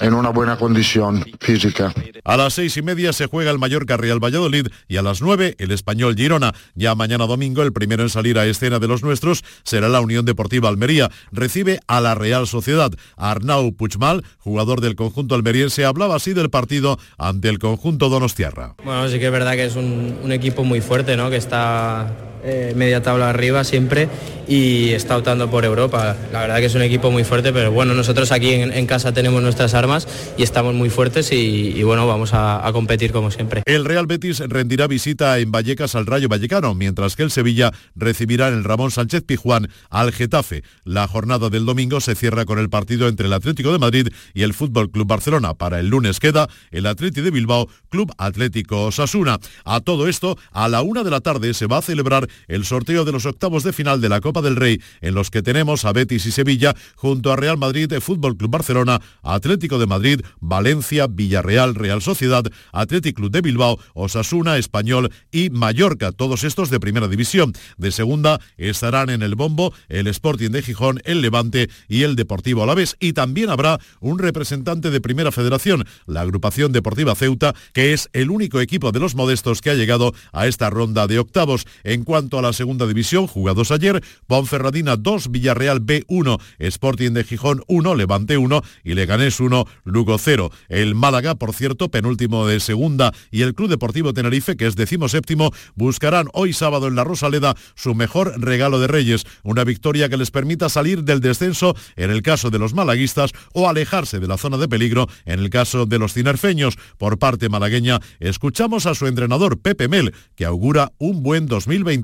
[0.00, 1.92] en una buena condición física.
[2.24, 5.56] A las seis y media se juega el Mallorca Real Valladolid y a las nueve
[5.58, 6.54] el Español Girona.
[6.74, 10.24] Ya mañana domingo el primero en salir a escena de los nuestros será la Unión
[10.24, 11.10] Deportiva Almería.
[11.32, 12.92] Recibe a la Real Sociedad.
[13.16, 18.74] Arnau Puchmal, jugador del conjunto almeriense, hablaba así del partido ante el conjunto Donostiarra.
[18.84, 21.30] Bueno, sí que es verdad que es un, equipo muy fuerte, ¿no?
[21.30, 24.08] Que está eh, media tabla arriba siempre
[24.46, 26.16] y está optando por Europa.
[26.32, 29.42] La verdad que es un equipo muy fuerte, pero bueno, nosotros aquí en, casa tenemos
[29.42, 33.62] nuestras armas y estamos muy fuertes y, bueno, vamos a, a, competir como siempre.
[33.66, 38.48] El Real Betis rendirá visita en Vallecas al Rayo Vallecano, mientras que el Sevilla recibirá
[38.48, 40.62] en el Ramón Sánchez Pijuán al Getafe.
[40.84, 44.42] La jornada del domingo se cierra con el partido entre el Atlético de Madrid y
[44.42, 45.54] el Fútbol Club Barcelona.
[45.54, 49.38] Para el lunes queda el Atlético de Bilbao, Club Atlético Osasuna.
[49.64, 53.04] A todo esto, a la una de la tarde se va a celebrar el sorteo
[53.04, 55.92] de los octavos de final de la Copa del Rey, en los que tenemos a
[55.92, 61.74] Betis y Sevilla junto a Real Madrid, Fútbol Club Barcelona, Atlético de Madrid, Valencia, Villarreal,
[61.74, 67.52] Real Sociedad, Atlético Club de Bilbao, Osasuna, Español y Mallorca, todos estos de primera división.
[67.76, 72.62] De segunda estarán en el bombo el Sporting de Gijón, el Levante y el Deportivo
[72.62, 72.96] Alavés.
[73.00, 78.30] Y también habrá un representante de Primera Federación, la agrupación deportiva Ceuta, que es el
[78.30, 81.66] único equipo de los modestos que ha llegado a esta ronda de octavos.
[81.84, 87.62] En cuanto a la segunda división, jugados ayer, Ponferradina 2, Villarreal B1, Sporting de Gijón
[87.68, 90.50] 1, Levante 1 y Leganés 1, Lugo 0.
[90.68, 95.52] El Málaga, por cierto, penúltimo de segunda y el Club Deportivo Tenerife, que es decimoséptimo,
[95.76, 100.32] buscarán hoy sábado en la Rosaleda su mejor regalo de Reyes, una victoria que les
[100.32, 104.56] permita salir del descenso en el caso de los malaguistas o alejarse de la zona
[104.56, 106.76] de peligro en el caso de los cinerfeños.
[106.98, 111.46] Por parte malagueña, escuchamos a su entrenador Pepe Mel, que augura un buen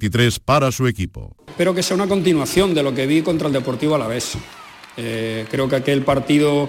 [0.09, 1.37] 2023 para su equipo.
[1.49, 4.35] Espero que sea una continuación de lo que vi contra el Deportivo a la vez.
[4.97, 6.69] Eh, creo que aquel partido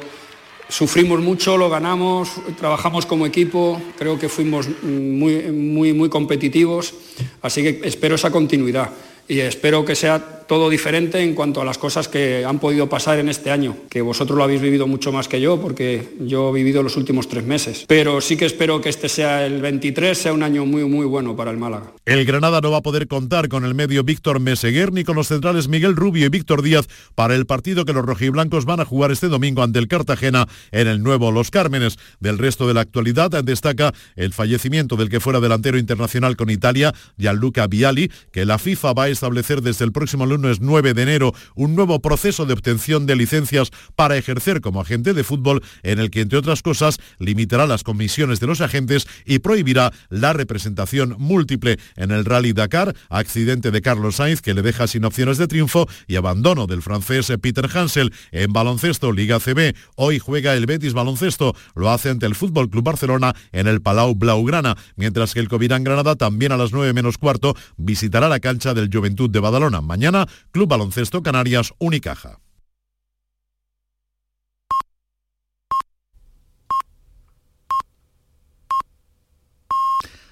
[0.70, 6.94] sufrimos mucho, lo ganamos, trabajamos como equipo, creo que fuimos muy, muy, muy competitivos,
[7.42, 8.90] así que espero esa continuidad
[9.28, 13.20] y espero que sea todo diferente en cuanto a las cosas que han podido pasar
[13.20, 16.54] en este año, que vosotros lo habéis vivido mucho más que yo, porque yo he
[16.54, 17.86] vivido los últimos tres meses.
[17.88, 21.36] Pero sí que espero que este sea el 23, sea un año muy, muy bueno
[21.36, 21.94] para el Málaga.
[22.06, 25.28] El Granada no va a poder contar con el medio Víctor Meseguer ni con los
[25.28, 29.12] centrales Miguel Rubio y Víctor Díaz para el partido que los rojiblancos van a jugar
[29.12, 31.98] este domingo ante el Cartagena en el nuevo Los Cármenes.
[32.20, 36.94] Del resto de la actualidad destaca el fallecimiento del que fuera delantero internacional con Italia,
[37.18, 41.02] Gianluca Viali, que la FIFA va a establecer desde el próximo lunes lunes 9 de
[41.02, 46.00] enero un nuevo proceso de obtención de licencias para ejercer como agente de fútbol en
[46.00, 51.16] el que, entre otras cosas, limitará las comisiones de los agentes y prohibirá la representación
[51.18, 55.48] múltiple en el Rally Dakar, accidente de Carlos Sainz que le deja sin opciones de
[55.48, 59.76] triunfo y abandono del francés Peter Hansel en baloncesto Liga CB.
[59.96, 64.16] Hoy juega el Betis baloncesto, lo hace ante el Fútbol Club Barcelona en el Palau
[64.16, 68.74] Blaugrana, mientras que el Covirán Granada también a las 9 menos cuarto visitará la cancha
[68.74, 69.82] del Juventud de Badalona.
[69.82, 72.40] Mañana, Club Baloncesto Canarias Unicaja.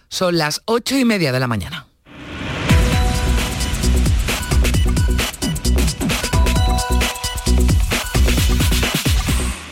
[0.09, 1.87] Son las ocho y media de la mañana.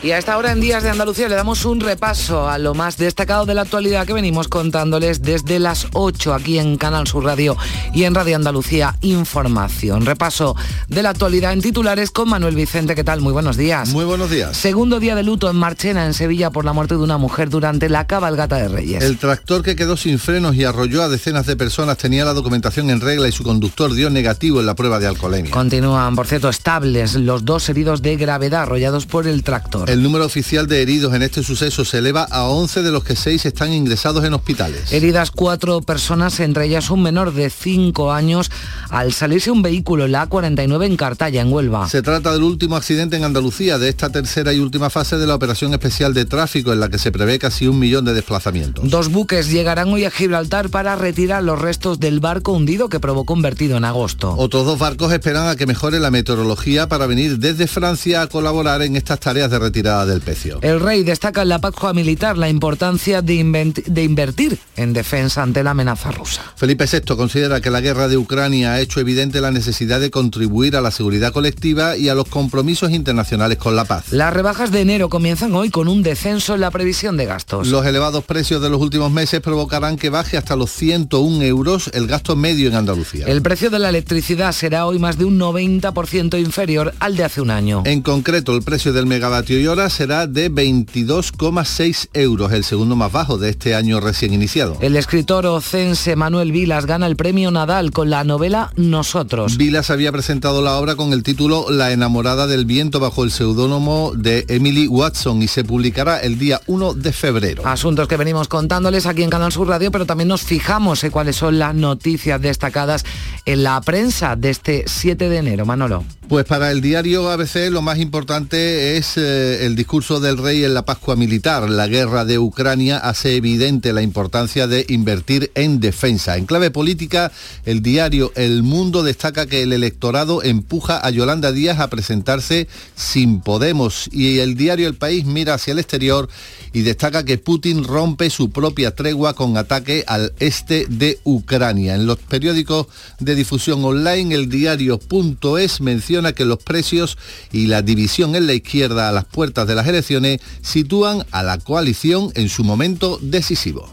[0.04, 2.98] Y a esta hora en Días de Andalucía le damos un repaso a lo más
[2.98, 7.56] destacado de la actualidad que venimos contándoles desde las 8 aquí en Canal Sur Radio
[7.94, 10.04] y en Radio Andalucía Información.
[10.04, 10.56] Repaso
[10.88, 12.96] de la actualidad en titulares con Manuel Vicente.
[12.96, 13.22] ¿Qué tal?
[13.22, 13.90] Muy buenos días.
[13.90, 14.58] Muy buenos días.
[14.58, 17.88] Segundo día de luto en Marchena, en Sevilla, por la muerte de una mujer durante
[17.88, 19.04] la cabalgata de Reyes.
[19.04, 22.90] El tractor que quedó sin frenos y arrolló a decenas de personas tenía la documentación
[22.90, 25.52] en regla y su conductor dio negativo en la prueba de alcoholemia.
[25.52, 29.91] Continúan, por cierto, estables los dos heridos de gravedad arrollados por el tractor.
[29.92, 33.18] El número oficial de heridos en este suceso se eleva a 11 de los que
[33.18, 34.94] 6 están ingresados en hospitales.
[34.94, 38.50] Heridas cuatro personas, entre ellas un menor de 5 años,
[38.90, 41.90] al salirse un vehículo la A49 en Cartaya, en Huelva.
[41.90, 45.36] Se trata del último accidente en Andalucía de esta tercera y última fase de la
[45.36, 48.90] operación especial de tráfico en la que se prevé casi un millón de desplazamientos.
[48.90, 53.34] Dos buques llegarán hoy a Gibraltar para retirar los restos del barco hundido que provocó
[53.34, 54.36] un vertido en agosto.
[54.38, 58.84] Otros dos barcos esperan a que mejore la meteorología para venir desde Francia a colaborar
[58.84, 60.60] en estas tareas de retirada del pecio.
[60.62, 65.64] El rey destaca en la Pascua Militar la importancia de, de, invertir en defensa ante
[65.64, 66.44] la amenaza rusa.
[66.56, 70.76] Felipe VI considera que la guerra de Ucrania ha hecho evidente la necesidad de contribuir
[70.76, 74.12] a la seguridad colectiva y a los compromisos internacionales con la paz.
[74.12, 77.68] Las rebajas de enero comienzan hoy con un descenso en la previsión de gastos.
[77.68, 82.06] Los elevados precios de los últimos meses provocarán que baje hasta los 101 euros el
[82.06, 83.26] gasto medio en Andalucía.
[83.26, 87.42] El precio de la electricidad será hoy más de un 90% inferior al de hace
[87.42, 87.82] un año.
[87.86, 89.60] En concreto, el precio del megavatio
[89.90, 94.78] será de 22,6 euros, el segundo más bajo de este año recién iniciado.
[94.82, 99.56] El escritor ocense Manuel Vilas gana el premio Nadal con la novela Nosotros.
[99.56, 104.12] Vilas había presentado la obra con el título La enamorada del viento bajo el seudónimo
[104.14, 107.66] de Emily Watson y se publicará el día 1 de febrero.
[107.66, 111.38] Asuntos que venimos contándoles aquí en Canal Sur Radio, pero también nos fijamos en cuáles
[111.38, 113.06] son las noticias destacadas
[113.46, 115.66] en la prensa de este 7 de enero.
[115.66, 116.04] Manolo.
[116.32, 120.74] Pues para el diario ABC lo más importante es eh, el discurso del rey en
[120.74, 121.70] la Pascua Militar.
[121.70, 126.38] La guerra de Ucrania hace evidente la importancia de invertir en defensa.
[126.38, 127.34] En clave política,
[127.66, 133.42] el diario El Mundo destaca que el electorado empuja a Yolanda Díaz a presentarse sin
[133.42, 136.30] Podemos y el diario El País mira hacia el exterior
[136.72, 141.96] y destaca que Putin rompe su propia tregua con ataque al este de Ucrania.
[141.96, 142.88] En los periódicos
[143.20, 147.18] de difusión online, el diario.es menciona que los precios
[147.52, 151.58] y la división en la izquierda a las puertas de las elecciones sitúan a la
[151.58, 153.90] coalición en su momento decisivo.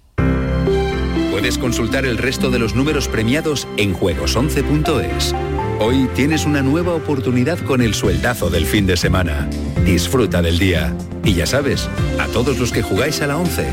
[1.32, 5.34] Puedes consultar el resto de los números premiados en juegos11.es.
[5.80, 9.50] Hoy tienes una nueva oportunidad con el sueldazo del fin de semana.
[9.84, 10.96] Disfruta del día.
[11.24, 13.66] Y ya sabes, a todos los que jugáis a la 11,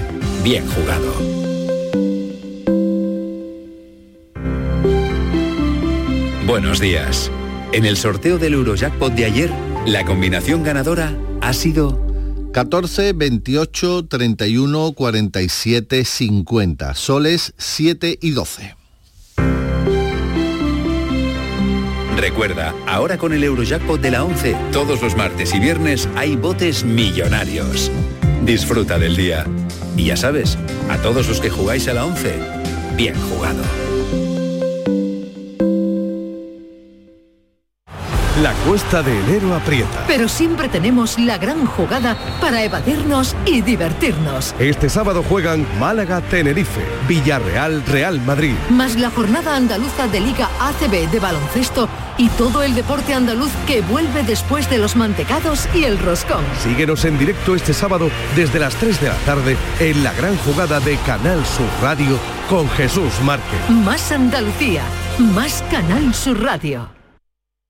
[0.43, 1.13] bien jugado.
[6.47, 7.31] Buenos días.
[7.75, 9.51] En el sorteo del Eurojackpot de ayer,
[9.85, 12.14] la combinación ganadora ha sido
[12.55, 16.95] 14, 28, 31, 47, 50.
[16.95, 18.77] Soles 7 y 12.
[22.17, 26.85] Recuerda, ahora con el Eurojackpot de la 11, todos los martes y viernes hay botes
[26.85, 27.91] millonarios.
[28.45, 29.45] Disfruta del día.
[29.97, 30.57] Y ya sabes,
[30.89, 32.39] a todos los que jugáis a la 11,
[32.97, 33.65] bien jugado.
[38.45, 40.05] La cuesta de enero aprieta.
[40.07, 44.55] Pero siempre tenemos la gran jugada para evadirnos y divertirnos.
[44.59, 48.53] Este sábado juegan Málaga-Tenerife, Villarreal-Real Madrid.
[48.69, 51.89] Más la jornada andaluza de Liga ACB de baloncesto
[52.19, 56.45] y todo el deporte andaluz que vuelve después de los mantecados y el roscón.
[56.63, 60.81] Síguenos en directo este sábado desde las 3 de la tarde en la gran jugada
[60.81, 62.19] de Canal Sur Radio
[62.51, 63.71] con Jesús Márquez.
[63.71, 64.83] Más Andalucía,
[65.19, 67.04] más Canal Sur Radio.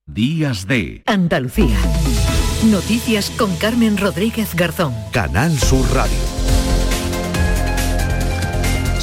[0.07, 1.79] Días de Andalucía.
[2.71, 4.95] Noticias con Carmen Rodríguez Garzón.
[5.13, 6.34] Canal Sur Radio.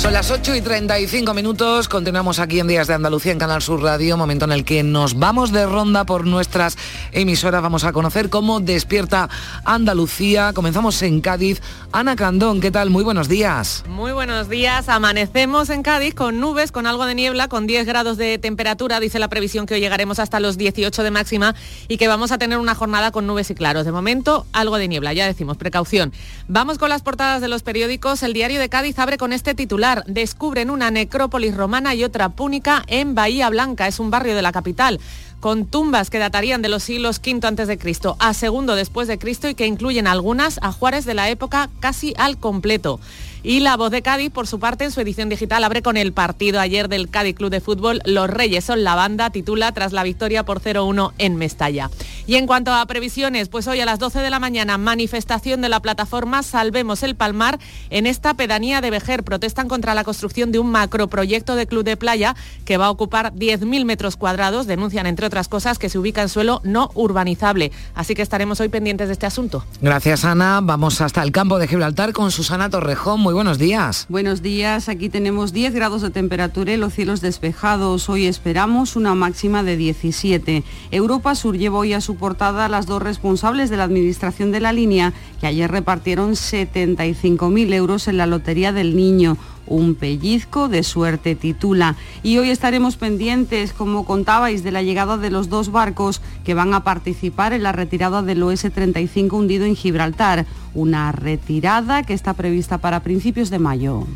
[0.01, 3.83] Son las 8 y 35 minutos, continuamos aquí en Días de Andalucía en Canal Sur
[3.83, 6.75] Radio, momento en el que nos vamos de ronda por nuestras
[7.11, 9.29] emisoras, vamos a conocer cómo despierta
[9.63, 11.61] Andalucía, comenzamos en Cádiz.
[11.91, 12.89] Ana Candón, ¿qué tal?
[12.89, 13.83] Muy buenos días.
[13.87, 18.17] Muy buenos días, amanecemos en Cádiz con nubes, con algo de niebla, con 10 grados
[18.17, 21.53] de temperatura, dice la previsión que hoy llegaremos hasta los 18 de máxima
[21.87, 23.85] y que vamos a tener una jornada con nubes y claros.
[23.85, 26.11] De momento, algo de niebla, ya decimos, precaución.
[26.47, 29.90] Vamos con las portadas de los periódicos, el diario de Cádiz abre con este titular
[30.07, 34.51] descubren una necrópolis romana y otra púnica en Bahía Blanca, es un barrio de la
[34.51, 34.99] capital
[35.41, 39.17] con tumbas que datarían de los siglos V antes de Cristo a segundo después de
[39.17, 42.99] Cristo y que incluyen algunas a Juárez de la época casi al completo.
[43.43, 46.13] Y la voz de Cádiz, por su parte, en su edición digital, abre con el
[46.13, 47.99] partido ayer del Cádiz Club de Fútbol.
[48.05, 51.89] Los Reyes son la banda, titula tras la victoria por 0-1 en Mestalla.
[52.27, 55.69] Y en cuanto a previsiones, pues hoy a las 12 de la mañana, manifestación de
[55.69, 59.23] la plataforma Salvemos el Palmar en esta pedanía de Vejer.
[59.23, 63.33] Protestan contra la construcción de un macroproyecto de club de playa que va a ocupar
[63.33, 64.67] 10.000 metros cuadrados.
[64.67, 67.71] Denuncian, entre otras cosas, que se ubica en suelo no urbanizable.
[67.95, 69.65] Así que estaremos hoy pendientes de este asunto.
[69.81, 70.59] Gracias, Ana.
[70.61, 73.30] Vamos hasta el campo de Gibraltar con Susana Torrejón.
[73.33, 74.05] Buenos días.
[74.09, 74.89] Buenos días.
[74.89, 78.09] Aquí tenemos 10 grados de temperatura y los cielos despejados.
[78.09, 80.63] Hoy esperamos una máxima de 17.
[80.91, 84.59] Europa Sur lleva hoy a su portada a las dos responsables de la administración de
[84.59, 89.37] la línea que ayer repartieron 75.000 euros en la Lotería del Niño
[89.71, 91.95] un pellizco de suerte titula.
[92.23, 96.73] Y hoy estaremos pendientes, como contabais, de la llegada de los dos barcos que van
[96.73, 100.45] a participar en la retirada del OS-35 hundido en Gibraltar.
[100.73, 104.07] Una retirada que está prevista para principios de mayo.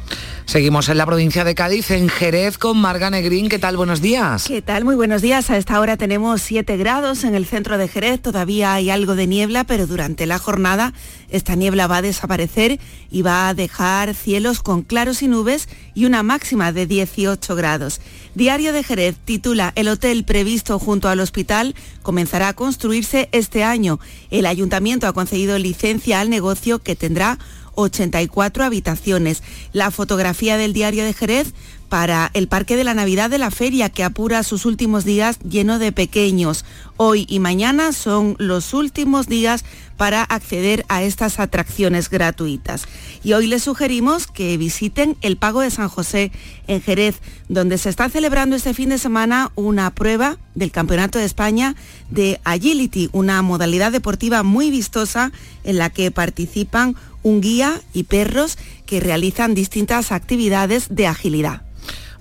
[0.46, 3.50] Seguimos en la provincia de Cádiz, en Jerez, con Marga Negrín.
[3.50, 3.78] ¿Qué tal?
[3.78, 4.46] Buenos días.
[4.48, 4.86] ¿Qué tal?
[4.86, 5.50] Muy buenos días.
[5.50, 8.22] A esta hora tenemos 7 grados en el centro de Jerez.
[8.22, 10.94] Todavía hay algo de niebla, pero durante la jornada
[11.30, 12.80] esta niebla va a desaparecer
[13.10, 15.45] y va a dejar cielos con claros y nubes
[15.94, 18.02] y una máxima de 18 grados.
[18.34, 24.00] Diario de Jerez titula El hotel previsto junto al hospital comenzará a construirse este año.
[24.32, 27.40] El ayuntamiento ha concedido licencia al negocio que tendrá
[27.76, 29.44] 84 habitaciones.
[29.74, 31.54] La fotografía del diario de Jerez
[31.90, 35.80] para el Parque de la Navidad de la Feria, que apura sus últimos días lleno
[35.80, 36.66] de pequeños.
[36.98, 39.64] Hoy y mañana son los últimos días
[39.98, 42.86] para acceder a estas atracciones gratuitas.
[43.24, 46.32] Y hoy les sugerimos que visiten el Pago de San José
[46.68, 47.20] en Jerez,
[47.50, 51.76] donde se está celebrando este fin de semana una prueba del Campeonato de España
[52.10, 55.32] de Agility, una modalidad deportiva muy vistosa
[55.64, 61.65] en la que participan un guía y perros que realizan distintas actividades de agilidad.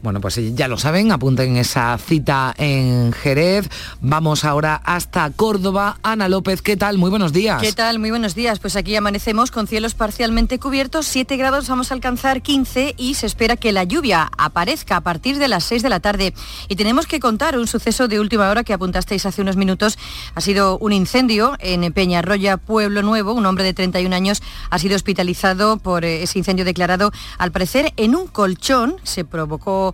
[0.05, 3.71] Bueno, pues ya lo saben, apunten esa cita en Jerez.
[4.03, 5.97] Vamos ahora hasta Córdoba.
[6.03, 6.99] Ana López, ¿qué tal?
[6.99, 7.63] Muy buenos días.
[7.63, 7.99] ¿Qué tal?
[7.99, 8.59] Muy buenos días.
[8.59, 13.25] Pues aquí amanecemos con cielos parcialmente cubiertos, 7 grados, vamos a alcanzar 15 y se
[13.25, 16.35] espera que la lluvia aparezca a partir de las 6 de la tarde.
[16.69, 19.97] Y tenemos que contar un suceso de última hora que apuntasteis hace unos minutos.
[20.35, 23.33] Ha sido un incendio en Peñarroya, Pueblo Nuevo.
[23.33, 27.95] Un hombre de 31 años ha sido hospitalizado por eh, ese incendio declarado, al parecer,
[27.97, 28.97] en un colchón.
[29.03, 29.94] Se provocó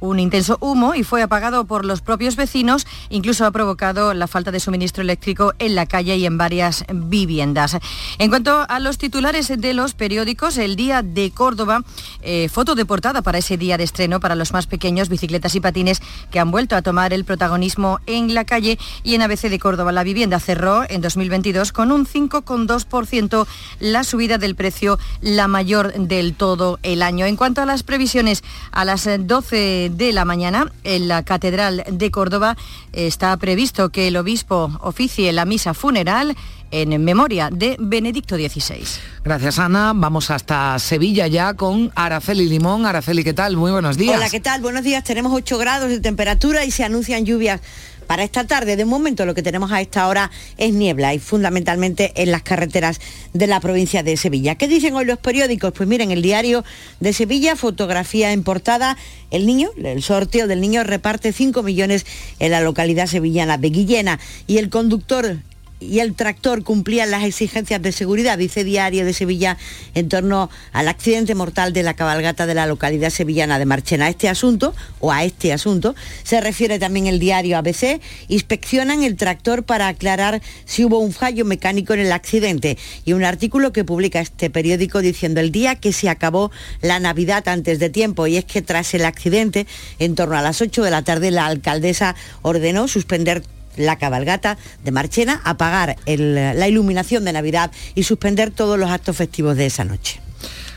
[0.00, 4.50] un intenso humo y fue apagado por los propios vecinos, incluso ha provocado la falta
[4.50, 7.76] de suministro eléctrico en la calle y en varias viviendas.
[8.18, 11.82] En cuanto a los titulares de los periódicos, el Día de Córdoba,
[12.22, 15.60] eh, foto de portada para ese día de estreno para los más pequeños, bicicletas y
[15.60, 19.58] patines que han vuelto a tomar el protagonismo en la calle y en ABC de
[19.58, 23.46] Córdoba la vivienda cerró en 2022 con un 5,2%
[23.80, 27.26] la subida del precio, la mayor del todo el año.
[27.26, 32.10] En cuanto a las previsiones, a las 12 de la mañana en la Catedral de
[32.10, 32.56] Córdoba
[32.92, 36.36] está previsto que el obispo oficie la misa funeral
[36.70, 38.82] en memoria de Benedicto XVI.
[39.24, 42.86] Gracias Ana, vamos hasta Sevilla ya con Araceli Limón.
[42.86, 43.56] Araceli, ¿qué tal?
[43.56, 44.16] Muy buenos días.
[44.16, 44.60] Hola, ¿qué tal?
[44.60, 45.04] Buenos días.
[45.04, 47.60] Tenemos 8 grados de temperatura y se anuncian lluvias
[48.06, 48.76] para esta tarde.
[48.76, 53.00] De momento lo que tenemos a esta hora es niebla y fundamentalmente en las carreteras
[53.32, 54.54] de la provincia de Sevilla.
[54.54, 55.72] ¿Qué dicen hoy los periódicos?
[55.72, 56.64] Pues miren, el diario
[57.00, 58.96] de Sevilla, fotografía en portada,
[59.30, 62.06] el niño, el sorteo del niño reparte 5 millones
[62.38, 65.38] en la localidad sevillana de Guillena y el conductor
[65.80, 69.58] y el tractor cumplían las exigencias de seguridad, dice Diario de Sevilla,
[69.94, 74.06] en torno al accidente mortal de la cabalgata de la localidad sevillana de Marchena.
[74.06, 79.16] A este asunto, o a este asunto, se refiere también el diario ABC, inspeccionan el
[79.16, 83.84] tractor para aclarar si hubo un fallo mecánico en el accidente y un artículo que
[83.84, 86.50] publica este periódico diciendo el día que se acabó
[86.80, 89.66] la Navidad antes de tiempo y es que tras el accidente,
[89.98, 93.42] en torno a las 8 de la tarde, la alcaldesa ordenó suspender
[93.76, 99.56] la cabalgata de Marchena, apagar la iluminación de Navidad y suspender todos los actos festivos
[99.56, 100.20] de esa noche.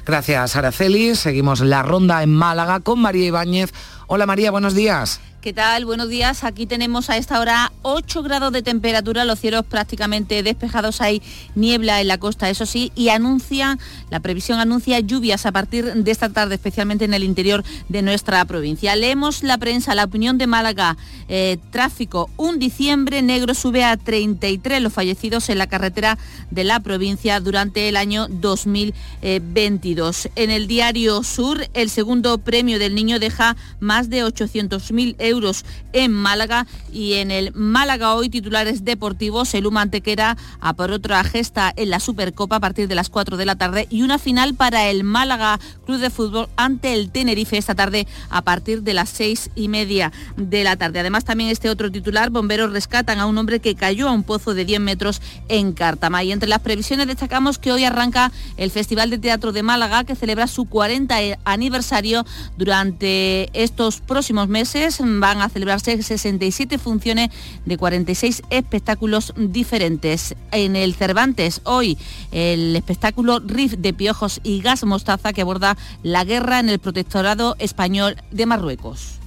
[0.06, 1.16] Gracias, Araceli.
[1.16, 3.72] Seguimos la ronda en Málaga con María Ibáñez.
[4.08, 5.22] Hola María, buenos días.
[5.42, 5.86] ¿Qué tal?
[5.86, 6.44] Buenos días.
[6.44, 11.22] Aquí tenemos a esta hora 8 grados de temperatura, los cielos prácticamente despejados, hay
[11.56, 13.80] niebla en la costa, eso sí, y anuncia,
[14.10, 18.44] la previsión anuncia lluvias a partir de esta tarde, especialmente en el interior de nuestra
[18.44, 18.94] provincia.
[18.98, 20.98] Leemos la prensa, la opinión de Málaga,
[21.30, 26.18] eh, tráfico, un diciembre negro sube a 33 los fallecidos en la carretera
[26.52, 30.28] de la provincia durante el año 2022.
[30.36, 35.66] En el diario Sur, el segundo premio del niño deja más de 800.000 euros euros
[35.94, 41.74] en Málaga y en el Málaga hoy titulares deportivos, el Humantequera a por otra gesta
[41.76, 44.90] en la Supercopa a partir de las 4 de la tarde y una final para
[44.90, 49.52] el Málaga Club de Fútbol ante el Tenerife esta tarde a partir de las 6
[49.56, 51.00] y media de la tarde.
[51.00, 54.54] Además también este otro titular, bomberos rescatan a un hombre que cayó a un pozo
[54.54, 56.24] de 10 metros en Cártama.
[56.24, 60.16] Y entre las previsiones destacamos que hoy arranca el Festival de Teatro de Málaga que
[60.16, 61.16] celebra su 40
[61.46, 62.26] aniversario
[62.58, 67.30] durante estos próximos meses van a celebrarse 67 funciones
[67.66, 70.36] de 46 espectáculos diferentes.
[70.52, 71.98] En el Cervantes hoy
[72.32, 77.56] el espectáculo Riff de Piojos y Gas Mostaza que aborda la guerra en el protectorado
[77.60, 79.19] español de Marruecos.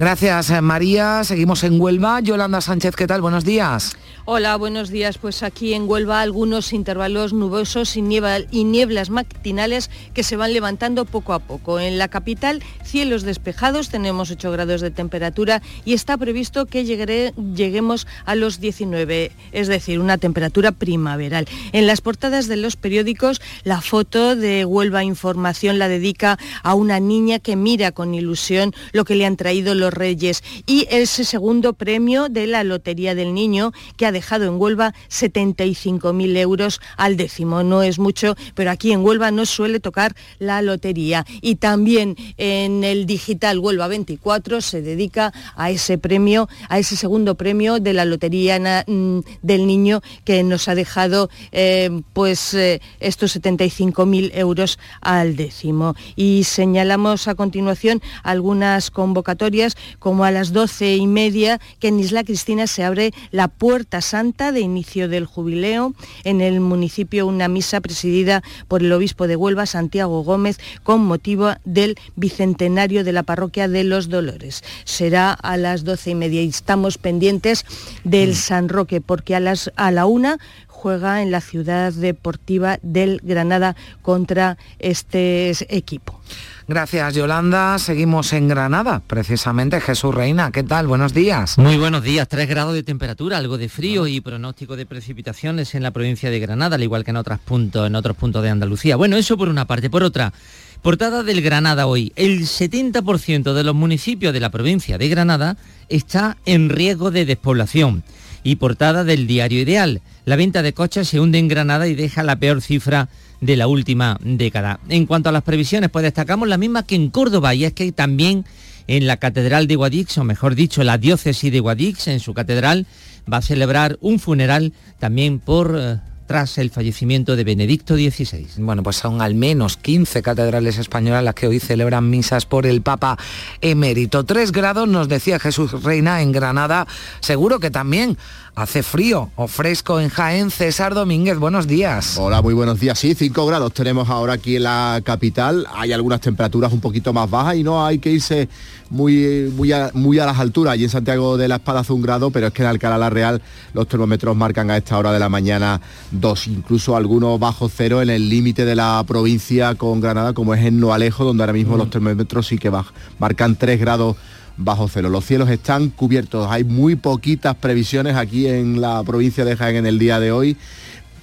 [0.00, 1.24] Gracias María.
[1.24, 2.20] Seguimos en Huelva.
[2.20, 3.20] Yolanda Sánchez, ¿qué tal?
[3.20, 3.98] Buenos días.
[4.24, 5.18] Hola, buenos días.
[5.18, 11.34] Pues aquí en Huelva algunos intervalos nubosos y, nieblas matinales que se van levantando poco
[11.34, 11.80] a poco.
[11.80, 18.06] En la capital, cielos despejados, tenemos 8 grados de temperatura y está previsto que lleguemos
[18.24, 21.46] a los 19, es decir, una temperatura primaveral.
[21.72, 27.00] En las portadas de los periódicos, la foto de Huelva Información la dedica a una
[27.00, 31.72] niña que mira con ilusión lo que le han traído los reyes y ese segundo
[31.72, 37.62] premio de la Lotería del Niño que ha dejado en Huelva 75.000 euros al décimo.
[37.62, 41.26] No es mucho, pero aquí en Huelva no suele tocar la lotería.
[41.40, 47.34] Y también en el digital Huelva 24 se dedica a ese premio, a ese segundo
[47.34, 53.36] premio de la Lotería mm, del Niño que nos ha dejado eh, pues eh, estos
[53.36, 55.94] 75.000 euros al décimo.
[56.16, 62.24] Y señalamos a continuación algunas convocatorias como a las doce y media que en Isla
[62.24, 65.94] Cristina se abre la puerta Santa de inicio del jubileo.
[66.24, 71.52] En el municipio una misa presidida por el obispo de Huelva, Santiago Gómez, con motivo
[71.64, 74.62] del bicentenario de la parroquia de los Dolores.
[74.84, 77.64] Será a las doce y media y estamos pendientes
[78.04, 78.34] del mm.
[78.34, 80.38] San Roque porque a, las, a la una
[80.80, 86.18] juega en la ciudad deportiva del Granada contra este equipo.
[86.66, 87.78] Gracias, Yolanda.
[87.78, 89.80] Seguimos en Granada, precisamente.
[89.80, 90.86] Jesús Reina, ¿qué tal?
[90.86, 91.58] Buenos días.
[91.58, 92.28] Muy buenos días.
[92.28, 96.38] Tres grados de temperatura, algo de frío y pronóstico de precipitaciones en la provincia de
[96.38, 98.96] Granada, al igual que en otros puntos, en otros puntos de Andalucía.
[98.96, 99.90] Bueno, eso por una parte.
[99.90, 100.32] Por otra,
[100.80, 102.12] portada del Granada hoy.
[102.16, 105.56] El 70% de los municipios de la provincia de Granada
[105.88, 108.04] está en riesgo de despoblación.
[108.42, 110.00] Y portada del diario Ideal.
[110.24, 113.08] La venta de coches se hunde en Granada y deja la peor cifra
[113.40, 114.80] de la última década.
[114.88, 117.90] En cuanto a las previsiones, pues destacamos la misma que en Córdoba y es que
[117.92, 118.44] también
[118.86, 122.86] en la Catedral de Guadix, o mejor dicho, la diócesis de Guadix, en su catedral,
[123.32, 125.98] va a celebrar un funeral también por eh,
[126.30, 128.46] tras el fallecimiento de Benedicto XVI.
[128.58, 132.82] Bueno, pues son al menos 15 catedrales españolas las que hoy celebran misas por el
[132.82, 133.18] Papa
[133.60, 134.22] emérito.
[134.22, 136.86] Tres grados, nos decía Jesús Reina en Granada.
[137.18, 138.16] Seguro que también
[138.54, 140.50] hace frío o fresco en Jaén.
[140.50, 142.16] César Domínguez, buenos días.
[142.16, 142.98] Hola, muy buenos días.
[142.98, 145.66] Sí, 5 grados tenemos ahora aquí en la capital.
[145.74, 148.48] Hay algunas temperaturas un poquito más bajas y no hay que irse
[148.90, 150.74] muy, muy, a, muy a las alturas.
[150.74, 153.10] Allí en Santiago de la Espada hace un grado, pero es que en Alcalá la
[153.10, 153.40] Real
[153.72, 155.80] los termómetros marcan a esta hora de la mañana
[156.20, 160.64] dos, incluso algunos bajo cero en el límite de la provincia con Granada, como es
[160.64, 162.70] en Noalejo, donde ahora mismo los termómetros sí que
[163.18, 164.16] marcan 3 grados
[164.56, 165.08] bajo cero.
[165.08, 169.86] Los cielos están cubiertos, hay muy poquitas previsiones aquí en la provincia de Jaén en
[169.86, 170.56] el día de hoy.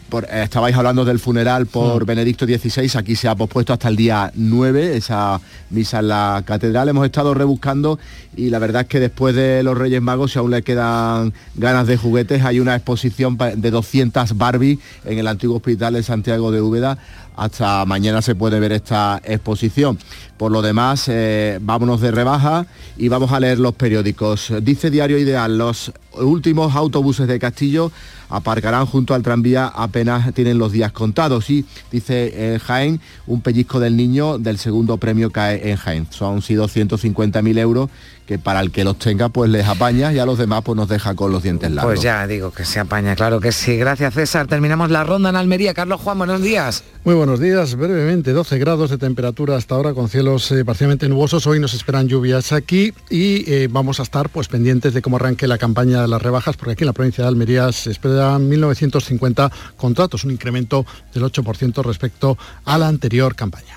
[0.09, 2.05] Eh, estabais hablando del funeral por mm.
[2.05, 6.87] Benedicto XVI, aquí se ha pospuesto hasta el día 9, esa misa en la catedral.
[6.89, 7.99] Hemos estado rebuscando
[8.35, 11.87] y la verdad es que después de los Reyes Magos, si aún le quedan ganas
[11.87, 16.61] de juguetes, hay una exposición de 200 Barbie en el antiguo hospital de Santiago de
[16.61, 16.97] Úbeda.
[17.35, 19.99] Hasta mañana se puede ver esta exposición.
[20.37, 22.65] Por lo demás, eh, vámonos de rebaja
[22.97, 24.51] y vamos a leer los periódicos.
[24.61, 27.91] Dice Diario Ideal, los últimos autobuses de Castillo
[28.29, 31.49] aparcarán junto al tranvía apenas tienen los días contados.
[31.49, 36.07] Y dice eh, Jaén, un pellizco del niño del segundo premio cae en Jaén.
[36.09, 37.89] Son sido 150.000 euros
[38.27, 40.89] que para el que los tenga pues les apaña y a los demás pues nos
[40.89, 41.93] deja con los dientes largos.
[41.93, 43.77] Pues ya digo que se apaña, claro que sí.
[43.77, 44.47] Gracias César.
[44.47, 45.73] Terminamos la ronda en Almería.
[45.73, 46.83] Carlos Juan, buenos días.
[47.05, 47.75] Muy buenos días.
[47.75, 51.47] Brevemente, 12 grados de temperatura hasta ahora con cielos eh, parcialmente nubosos.
[51.47, 55.47] Hoy nos esperan lluvias aquí y eh, vamos a estar pues pendientes de cómo arranque
[55.47, 59.51] la campaña de las rebajas porque aquí en la provincia de Almería se esperan 1.950
[59.75, 63.76] contratos, un incremento del 8% respecto a la anterior campaña.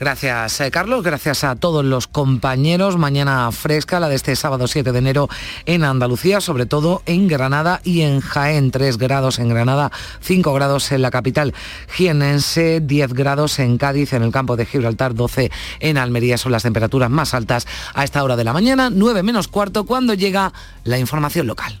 [0.00, 1.04] Gracias, eh, Carlos.
[1.04, 2.96] Gracias a todos los compañeros.
[2.96, 5.28] Mañana fresca, la de este sábado 7 de enero
[5.66, 8.70] en Andalucía, sobre todo en Granada y en Jaén.
[8.70, 9.92] 3 grados en Granada,
[10.22, 11.52] 5 grados en la capital
[11.90, 16.38] jienense, 10 grados en Cádiz, en el campo de Gibraltar, 12 en Almería.
[16.38, 20.14] Son las temperaturas más altas a esta hora de la mañana, 9 menos cuarto, cuando
[20.14, 21.78] llega la información local.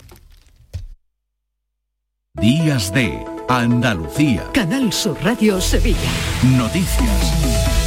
[2.34, 4.44] Días de Andalucía.
[4.52, 5.96] Canal Sur Radio Sevilla.
[6.42, 7.79] Noticias.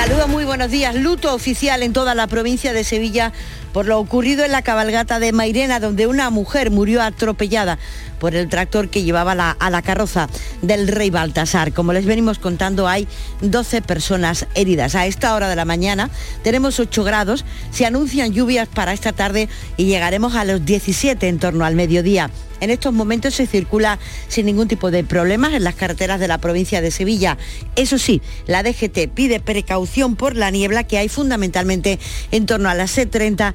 [0.00, 0.94] Saludos, muy buenos días.
[0.94, 3.34] Luto oficial en toda la provincia de Sevilla
[3.72, 7.78] por lo ocurrido en la cabalgata de Mairena, donde una mujer murió atropellada
[8.18, 10.28] por el tractor que llevaba a la carroza
[10.62, 11.72] del rey Baltasar.
[11.72, 13.08] Como les venimos contando, hay
[13.40, 14.94] 12 personas heridas.
[14.94, 16.10] A esta hora de la mañana
[16.42, 21.38] tenemos 8 grados, se anuncian lluvias para esta tarde y llegaremos a los 17 en
[21.38, 22.30] torno al mediodía.
[22.60, 23.98] En estos momentos se circula
[24.28, 27.38] sin ningún tipo de problemas en las carreteras de la provincia de Sevilla.
[27.74, 31.98] Eso sí, la DGT pide precaución por la niebla que hay fundamentalmente
[32.30, 33.54] en torno a la C30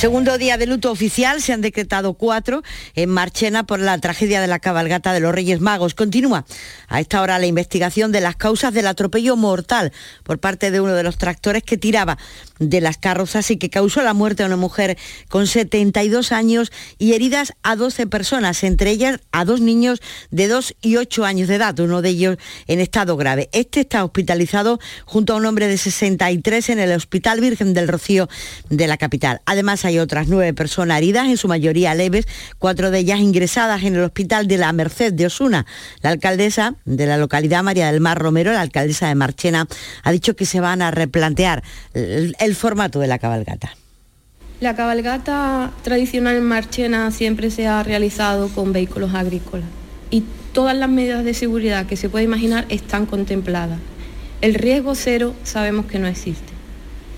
[0.00, 2.62] Segundo día de luto oficial, se han decretado cuatro
[2.94, 5.92] en Marchena por la tragedia de la cabalgata de los Reyes Magos.
[5.92, 6.46] Continúa
[6.88, 9.92] a esta hora la investigación de las causas del atropello mortal
[10.22, 12.16] por parte de uno de los tractores que tiraba
[12.58, 14.96] de las carrozas y que causó la muerte a una mujer
[15.28, 20.76] con 72 años y heridas a 12 personas, entre ellas a dos niños de 2
[20.80, 22.38] y 8 años de edad, uno de ellos
[22.68, 23.50] en estado grave.
[23.52, 28.30] Este está hospitalizado junto a un hombre de 63 en el Hospital Virgen del Rocío
[28.70, 29.42] de la capital.
[29.44, 32.26] Además, otras nueve personas heridas, en su mayoría leves,
[32.58, 35.66] cuatro de ellas ingresadas en el hospital de la Merced de Osuna.
[36.02, 39.66] La alcaldesa de la localidad, María del Mar Romero, la alcaldesa de Marchena,
[40.02, 41.62] ha dicho que se van a replantear
[41.94, 43.74] el, formato de la cabalgata.
[44.60, 49.68] La cabalgata tradicional en Marchena siempre se ha realizado con vehículos agrícolas
[50.10, 53.78] y todas las medidas de seguridad que se puede imaginar están contempladas.
[54.40, 56.59] El riesgo cero sabemos que no existe.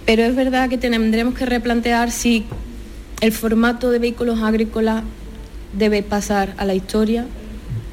[0.07, 2.45] Pero es verdad que tendremos que replantear si
[3.21, 5.05] el formato de vehículos agrícolas
[5.73, 7.27] debe pasar a la historia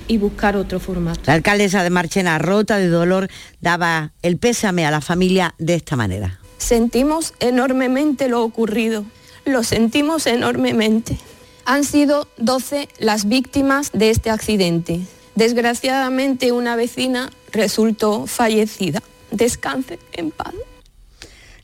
[0.08, 1.22] y buscar otro formato.
[1.28, 3.30] La alcaldesa de Marchena, rota de dolor,
[3.62, 6.40] daba el pésame a la familia de esta manera.
[6.58, 9.06] Sentimos enormemente lo ocurrido,
[9.46, 11.18] lo sentimos enormemente.
[11.66, 15.02] Han sido 12 las víctimas de este accidente.
[15.36, 19.02] Desgraciadamente una vecina resultó fallecida.
[19.32, 20.56] Descanse en paz.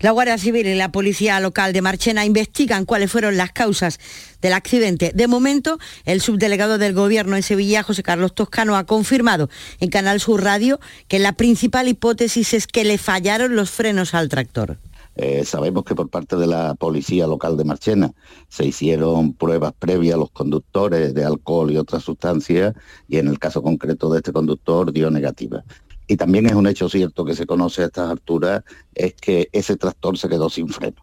[0.06, 4.00] La Guardia Civil y la Policía Local de Marchena investigan cuáles fueron las causas
[4.40, 5.12] del accidente.
[5.16, 9.50] De momento, el subdelegado del Gobierno en Sevilla, José Carlos Toscano, ha confirmado
[9.80, 14.30] en Canal Sur Radio que la principal hipótesis es que le fallaron los frenos al
[14.30, 14.78] tractor.
[15.16, 18.12] Eh, sabemos que por parte de la policía local de Marchena
[18.48, 22.76] se hicieron pruebas previas a los conductores de alcohol y otras sustancias
[23.08, 25.64] y en el caso concreto de este conductor dio negativa
[26.08, 29.76] y también es un hecho cierto que se conoce a estas alturas, es que ese
[29.76, 31.02] tractor se quedó sin freno.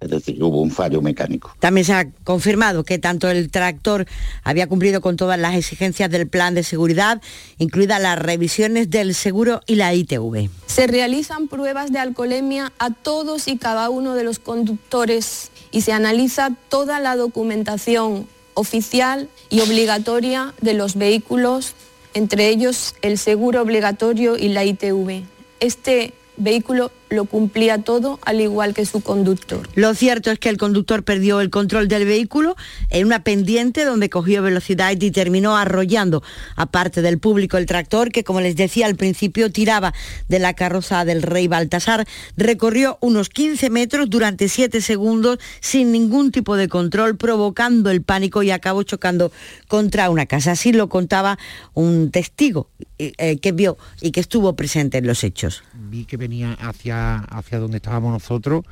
[0.00, 1.54] es decir, hubo un fallo mecánico.
[1.60, 4.06] También se ha confirmado que tanto el tractor
[4.42, 7.22] había cumplido con todas las exigencias del plan de seguridad,
[7.58, 10.50] incluidas las revisiones del seguro y la ITV.
[10.66, 15.92] Se realizan pruebas de alcoholemia a todos y cada uno de los conductores y se
[15.92, 21.74] analiza toda la documentación oficial y obligatoria de los vehículos,
[22.14, 25.24] entre ellos el seguro obligatorio y la ITV.
[25.60, 29.68] Este vehículo lo cumplía todo al igual que su conductor.
[29.74, 32.56] Lo cierto es que el conductor perdió el control del vehículo
[32.90, 36.22] en una pendiente donde cogió velocidad y terminó arrollando
[36.56, 39.92] aparte del público el tractor que como les decía al principio tiraba
[40.28, 42.06] de la carroza del rey Baltasar,
[42.36, 48.42] recorrió unos 15 metros durante 7 segundos sin ningún tipo de control provocando el pánico
[48.42, 49.32] y acabó chocando
[49.68, 50.52] contra una casa.
[50.52, 51.38] Así lo contaba
[51.74, 55.62] un testigo eh, eh, que vio y que estuvo presente en los hechos.
[55.92, 58.64] Vi que venía hacia hacia, donde estábamos nosotros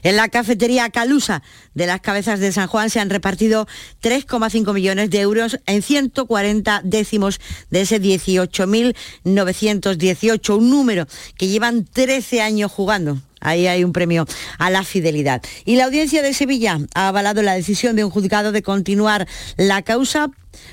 [0.03, 1.43] En la cafetería Calusa
[1.75, 3.69] de las cabezas de San Juan se han repartido
[4.03, 7.41] 3,5 millones de euros en 140 décimos
[7.71, 13.19] de ese 18.918, un número que llevan 13 años jugando.
[13.41, 14.27] Ahí hay un premio
[14.59, 15.43] a la fidelidad.
[15.65, 19.27] Y la audiencia de Sevilla ha avalado la decisión de un juzgado de continuar
[19.57, 20.31] la causa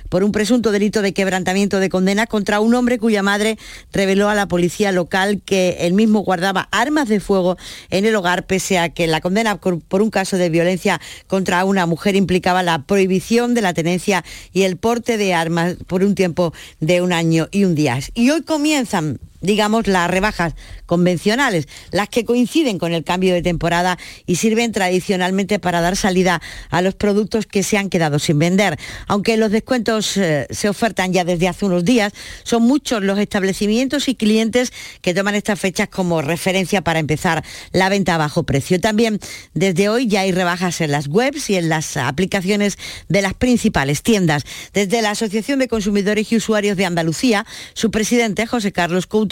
[0.09, 3.57] por un presunto delito de quebrantamiento de condena contra un hombre cuya madre
[3.91, 7.57] reveló a la policía local que él mismo guardaba armas de fuego
[7.89, 11.85] en el hogar, pese a que la condena por un caso de violencia contra una
[11.85, 14.23] mujer implicaba la prohibición de la tenencia
[14.53, 17.99] y el porte de armas por un tiempo de un año y un día.
[18.13, 20.53] Y hoy comienzan digamos, las rebajas
[20.85, 26.41] convencionales, las que coinciden con el cambio de temporada y sirven tradicionalmente para dar salida
[26.69, 28.77] a los productos que se han quedado sin vender.
[29.07, 32.13] Aunque los eh, se ofertan ya desde hace unos días,
[32.43, 37.89] son muchos los establecimientos y clientes que toman estas fechas como referencia para empezar la
[37.89, 38.79] venta a bajo precio.
[38.81, 39.19] También
[39.53, 44.03] desde hoy ya hay rebajas en las webs y en las aplicaciones de las principales
[44.03, 44.43] tiendas.
[44.73, 49.29] Desde la Asociación de Consumidores y Usuarios de Andalucía, su presidente José Carlos Couto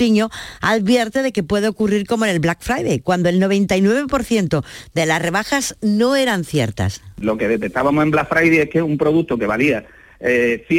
[0.62, 4.64] advierte de que puede ocurrir como en el Black Friday, cuando el 99%
[4.94, 7.02] de las rebajas no eran ciertas.
[7.20, 9.86] Lo que detectábamos en Black Friday es que un producto que valía
[10.20, 10.26] 100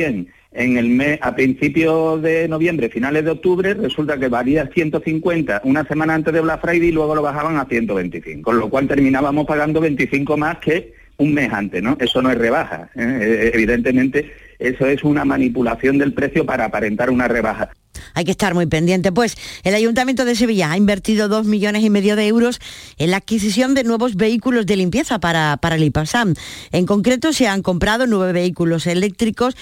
[0.01, 5.63] eh, en el mes a principios de noviembre, finales de octubre, resulta que valía 150
[5.65, 8.89] una semana antes de Black Friday y luego lo bajaban a 125, con lo cual
[8.89, 11.97] terminábamos pagando 25 más que un mes antes, ¿no?
[12.01, 12.89] Eso no es rebaja.
[12.95, 13.19] ¿eh?
[13.21, 17.71] Eh, evidentemente, eso es una manipulación del precio para aparentar una rebaja.
[18.15, 19.13] Hay que estar muy pendiente.
[19.13, 22.61] Pues el Ayuntamiento de Sevilla ha invertido dos millones y medio de euros
[22.97, 26.35] en la adquisición de nuevos vehículos de limpieza para, para el IPASAM.
[26.73, 29.57] En concreto se han comprado nueve vehículos eléctricos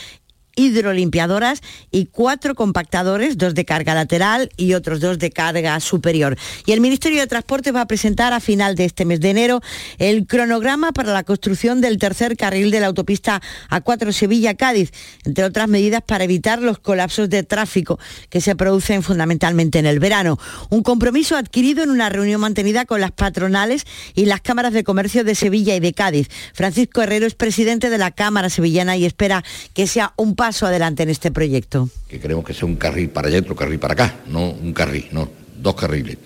[0.56, 6.36] hidrolimpiadoras y cuatro compactadores, dos de carga lateral y otros dos de carga superior.
[6.64, 9.60] Y el Ministerio de Transporte va a presentar a final de este mes de enero
[9.98, 14.92] el cronograma para la construcción del tercer carril de la autopista A4 Sevilla-Cádiz,
[15.24, 18.00] entre otras medidas para evitar los colapsos de tráfico
[18.30, 20.38] que se producen fundamentalmente en el verano.
[20.70, 23.84] Un compromiso adquirido en una reunión mantenida con las patronales
[24.14, 26.28] y las cámaras de comercio de Sevilla y de Cádiz.
[26.54, 29.44] Francisco Herrero es presidente de la Cámara Sevillana y espera
[29.74, 31.88] que sea un paso adelante en este proyecto?
[32.08, 35.06] Que queremos que sea un carril para allá otro carril para acá, no un carril,
[35.12, 35.28] no,
[35.58, 36.18] dos carriles.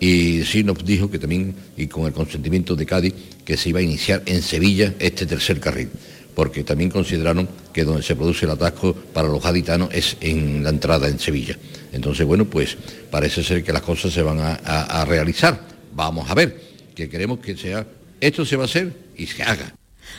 [0.00, 3.14] y sí nos dijo que también, y con el consentimiento de Cádiz,
[3.44, 5.88] que se iba a iniciar en Sevilla este tercer carril
[6.34, 10.70] porque también consideraron que donde se produce el atasco para los gaditanos es en la
[10.70, 11.56] entrada en Sevilla.
[11.92, 12.76] Entonces, bueno, pues
[13.10, 15.60] parece ser que las cosas se van a realizar.
[15.94, 16.60] Vamos a ver,
[16.94, 17.86] que queremos que sea,
[18.20, 19.74] esto se va a hacer y se haga.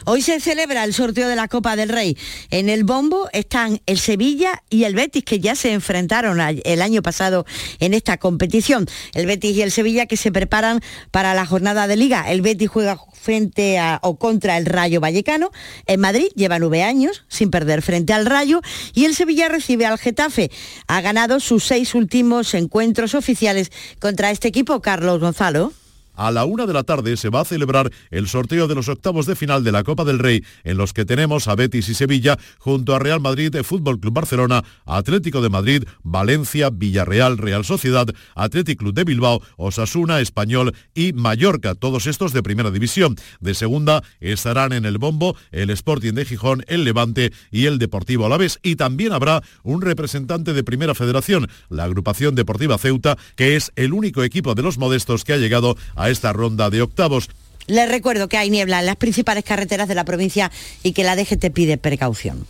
[0.05, 2.17] Hoy se celebra el sorteo de la Copa del Rey.
[2.51, 7.01] En el bombo están el Sevilla y el Betis, que ya se enfrentaron el año
[7.01, 7.45] pasado
[7.79, 8.87] en esta competición.
[9.13, 10.81] El Betis y el Sevilla que se preparan
[11.11, 12.31] para la jornada de liga.
[12.31, 15.51] El Betis juega frente o contra el Rayo Vallecano.
[15.87, 18.61] En Madrid lleva nueve años sin perder frente al Rayo
[18.93, 20.51] y el Sevilla recibe al Getafe.
[20.87, 25.73] Ha ganado sus seis últimos encuentros oficiales contra este equipo, Carlos Gonzalo.
[26.15, 29.25] A la una de la tarde se va a celebrar el sorteo de los octavos
[29.25, 32.37] de final de la Copa del Rey, en los que tenemos a Betis y Sevilla
[32.59, 38.75] junto a Real Madrid, Fútbol Club Barcelona, Atlético de Madrid, Valencia, Villarreal, Real Sociedad, Atlético
[38.75, 43.15] Club de Bilbao, Osasuna, Español y Mallorca, todos estos de primera división.
[43.39, 48.25] De segunda estarán en el bombo el Sporting de Gijón, el Levante y el Deportivo
[48.25, 48.59] Alavés.
[48.63, 53.93] Y también habrá un representante de Primera Federación, la agrupación deportiva Ceuta, que es el
[53.93, 57.29] único equipo de los modestos que ha llegado a esta ronda de octavos.
[57.67, 60.51] Les recuerdo que hay niebla en las principales carreteras de la provincia
[60.83, 62.45] y que la DGT pide precaución.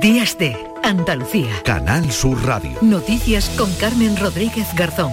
[0.00, 1.62] Días de Andalucía.
[1.64, 2.72] Canal Sur Radio.
[2.80, 5.12] Noticias con Carmen Rodríguez Garzón.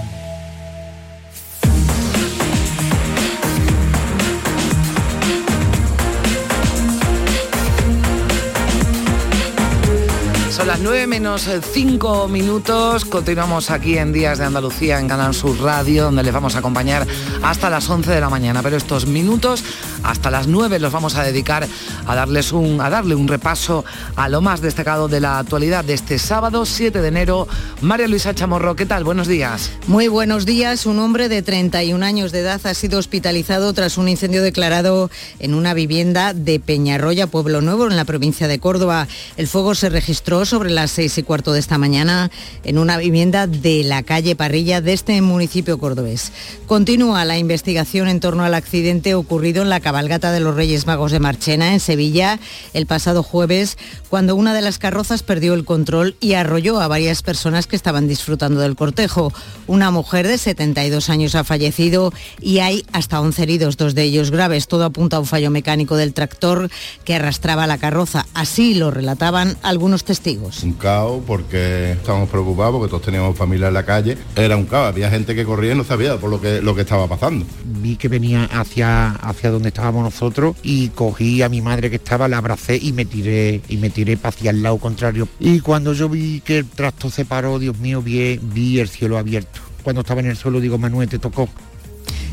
[10.67, 13.05] Las 9 menos 5 minutos.
[13.05, 17.07] Continuamos aquí en Días de Andalucía en Canal Sur Radio, donde les vamos a acompañar
[17.41, 18.61] hasta las 11 de la mañana.
[18.61, 19.63] Pero estos minutos,
[20.03, 21.65] hasta las 9, los vamos a dedicar
[22.05, 23.85] a, darles un, a darle un repaso
[24.17, 27.47] a lo más destacado de la actualidad de este sábado 7 de enero.
[27.79, 29.05] María Luisa Chamorro, ¿qué tal?
[29.05, 29.71] Buenos días.
[29.87, 30.85] Muy buenos días.
[30.85, 35.09] Un hombre de 31 años de edad ha sido hospitalizado tras un incendio declarado
[35.39, 39.07] en una vivienda de Peñarroya, Pueblo Nuevo, en la provincia de Córdoba.
[39.37, 42.31] El fuego se registró sobre las seis y cuarto de esta mañana
[42.63, 46.31] en una vivienda de la calle Parrilla de este municipio cordobés.
[46.65, 51.11] Continúa la investigación en torno al accidente ocurrido en la cabalgata de los Reyes Magos
[51.11, 52.39] de Marchena, en Sevilla,
[52.73, 53.77] el pasado jueves,
[54.09, 58.07] cuando una de las carrozas perdió el control y arrolló a varias personas que estaban
[58.07, 59.31] disfrutando del cortejo.
[59.67, 64.31] Una mujer de 72 años ha fallecido y hay hasta 11 heridos, dos de ellos
[64.31, 64.67] graves.
[64.67, 66.69] Todo apunta a un fallo mecánico del tractor
[67.03, 68.25] que arrastraba la carroza.
[68.33, 70.46] Así lo relataban algunos testigos.
[70.63, 74.17] Un caos porque estábamos preocupados porque todos teníamos familia en la calle.
[74.35, 76.81] Era un caos, había gente que corría y no sabía por lo que, lo que
[76.81, 77.45] estaba pasando.
[77.65, 82.27] Vi que venía hacia, hacia donde estábamos nosotros y cogí a mi madre que estaba,
[82.27, 85.27] la abracé y me tiré y me tiré hacia el lado contrario.
[85.39, 89.17] Y cuando yo vi que el tracto se paró, Dios mío, vi, vi el cielo
[89.17, 89.59] abierto.
[89.83, 91.47] Cuando estaba en el suelo digo, Manuel, te tocó.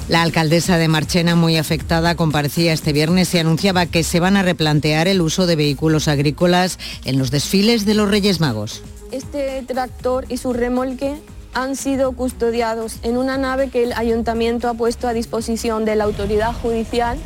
[0.07, 4.43] La alcaldesa de Marchena, muy afectada, comparecía este viernes y anunciaba que se van a
[4.43, 8.83] replantear el uso de vehículos agrícolas en los desfiles de los Reyes Magos.
[9.13, 11.15] Este tractor y su remolque
[11.55, 16.05] han sido custodiados en una nave que el ayuntamiento ha puesto a disposición de la
[16.05, 17.17] autoridad judicial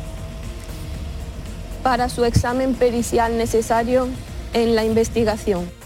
[1.83, 4.07] para su examen pericial necesario
[4.53, 5.78] en la investigación.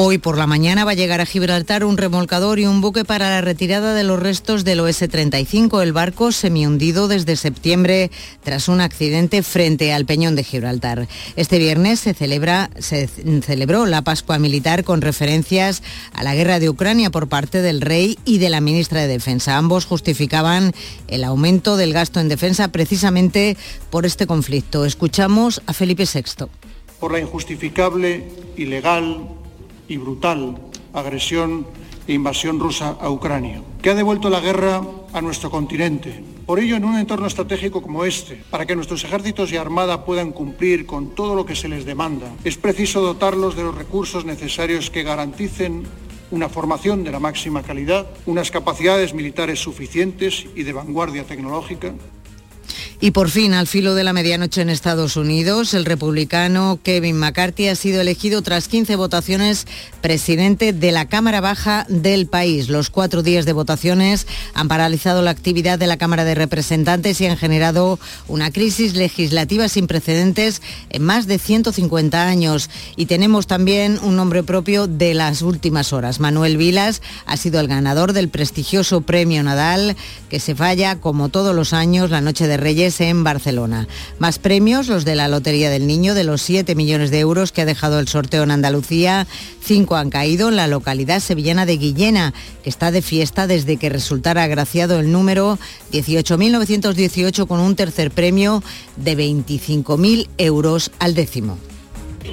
[0.00, 3.30] Hoy por la mañana va a llegar a Gibraltar un remolcador y un buque para
[3.30, 8.12] la retirada de los restos del OS-35, el barco semihundido desde septiembre
[8.44, 11.08] tras un accidente frente al Peñón de Gibraltar.
[11.34, 15.82] Este viernes se, celebra, se celebró la Pascua Militar con referencias
[16.12, 19.56] a la guerra de Ucrania por parte del rey y de la ministra de Defensa.
[19.56, 20.74] Ambos justificaban
[21.08, 23.56] el aumento del gasto en defensa precisamente
[23.90, 24.84] por este conflicto.
[24.84, 26.46] Escuchamos a Felipe VI.
[27.00, 29.37] Por la injustificable, ilegal,
[29.88, 30.56] y brutal
[30.92, 31.66] agresión
[32.06, 34.80] e invasión rusa a Ucrania, que ha devuelto la guerra
[35.12, 36.24] a nuestro continente.
[36.46, 40.32] Por ello, en un entorno estratégico como este, para que nuestros ejércitos y armada puedan
[40.32, 44.90] cumplir con todo lo que se les demanda, es preciso dotarlos de los recursos necesarios
[44.90, 45.84] que garanticen
[46.30, 51.94] una formación de la máxima calidad, unas capacidades militares suficientes y de vanguardia tecnológica,
[53.00, 57.68] Y por fin, al filo de la medianoche en Estados Unidos, el republicano Kevin McCarthy
[57.68, 59.68] ha sido elegido tras 15 votaciones
[60.00, 62.68] presidente de la Cámara Baja del país.
[62.68, 67.26] Los cuatro días de votaciones han paralizado la actividad de la Cámara de Representantes y
[67.26, 72.68] han generado una crisis legislativa sin precedentes en más de 150 años.
[72.96, 76.18] Y tenemos también un nombre propio de las últimas horas.
[76.18, 79.94] Manuel Vilas ha sido el ganador del prestigioso Premio Nadal,
[80.28, 83.86] que se falla como todos los años la Noche de Reyes en Barcelona.
[84.18, 87.62] Más premios, los de la Lotería del Niño, de los 7 millones de euros que
[87.62, 89.26] ha dejado el sorteo en Andalucía,
[89.64, 93.88] 5 han caído en la localidad sevillana de Guillena, que está de fiesta desde que
[93.88, 95.58] resultara agraciado el número
[95.92, 98.62] 18.918 con un tercer premio
[98.96, 101.58] de 25.000 euros al décimo.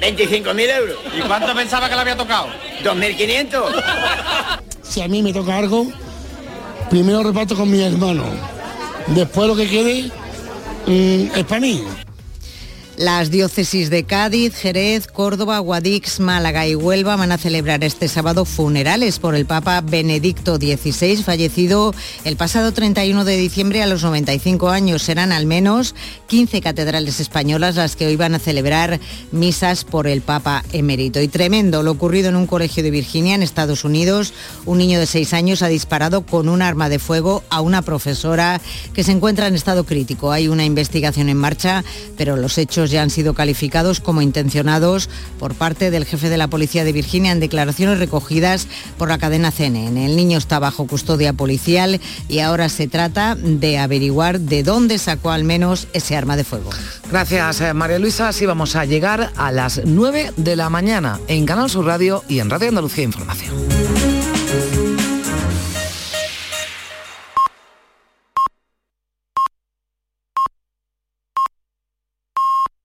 [0.00, 0.96] 25.000 euros.
[1.16, 2.48] ¿Y cuánto pensaba que le había tocado?
[2.82, 4.62] 2.500.
[4.82, 5.86] Si a mí me toca algo,
[6.90, 8.24] primero reparto con mi hermano.
[9.08, 10.10] Después lo que quede
[10.86, 12.15] Mm, es.
[12.96, 18.46] Las diócesis de Cádiz, Jerez, Córdoba, Guadix, Málaga y Huelva van a celebrar este sábado
[18.46, 21.94] funerales por el Papa Benedicto XVI, fallecido
[22.24, 25.02] el pasado 31 de diciembre a los 95 años.
[25.02, 25.94] Serán al menos
[26.28, 28.98] 15 catedrales españolas las que hoy van a celebrar
[29.30, 31.20] misas por el Papa emérito.
[31.20, 34.32] Y tremendo lo ocurrido en un colegio de Virginia, en Estados Unidos.
[34.64, 38.58] Un niño de 6 años ha disparado con un arma de fuego a una profesora
[38.94, 40.32] que se encuentra en estado crítico.
[40.32, 41.84] Hay una investigación en marcha,
[42.16, 45.08] pero los hechos ya han sido calificados como intencionados
[45.38, 48.68] por parte del jefe de la policía de Virginia en declaraciones recogidas
[48.98, 50.04] por la cadena CNN.
[50.04, 55.30] El niño está bajo custodia policial y ahora se trata de averiguar de dónde sacó
[55.30, 56.70] al menos ese arma de fuego.
[57.10, 58.28] Gracias, eh, María Luisa.
[58.28, 62.40] Así vamos a llegar a las 9 de la mañana en Canal Sur Radio y
[62.40, 64.15] en Radio Andalucía Información.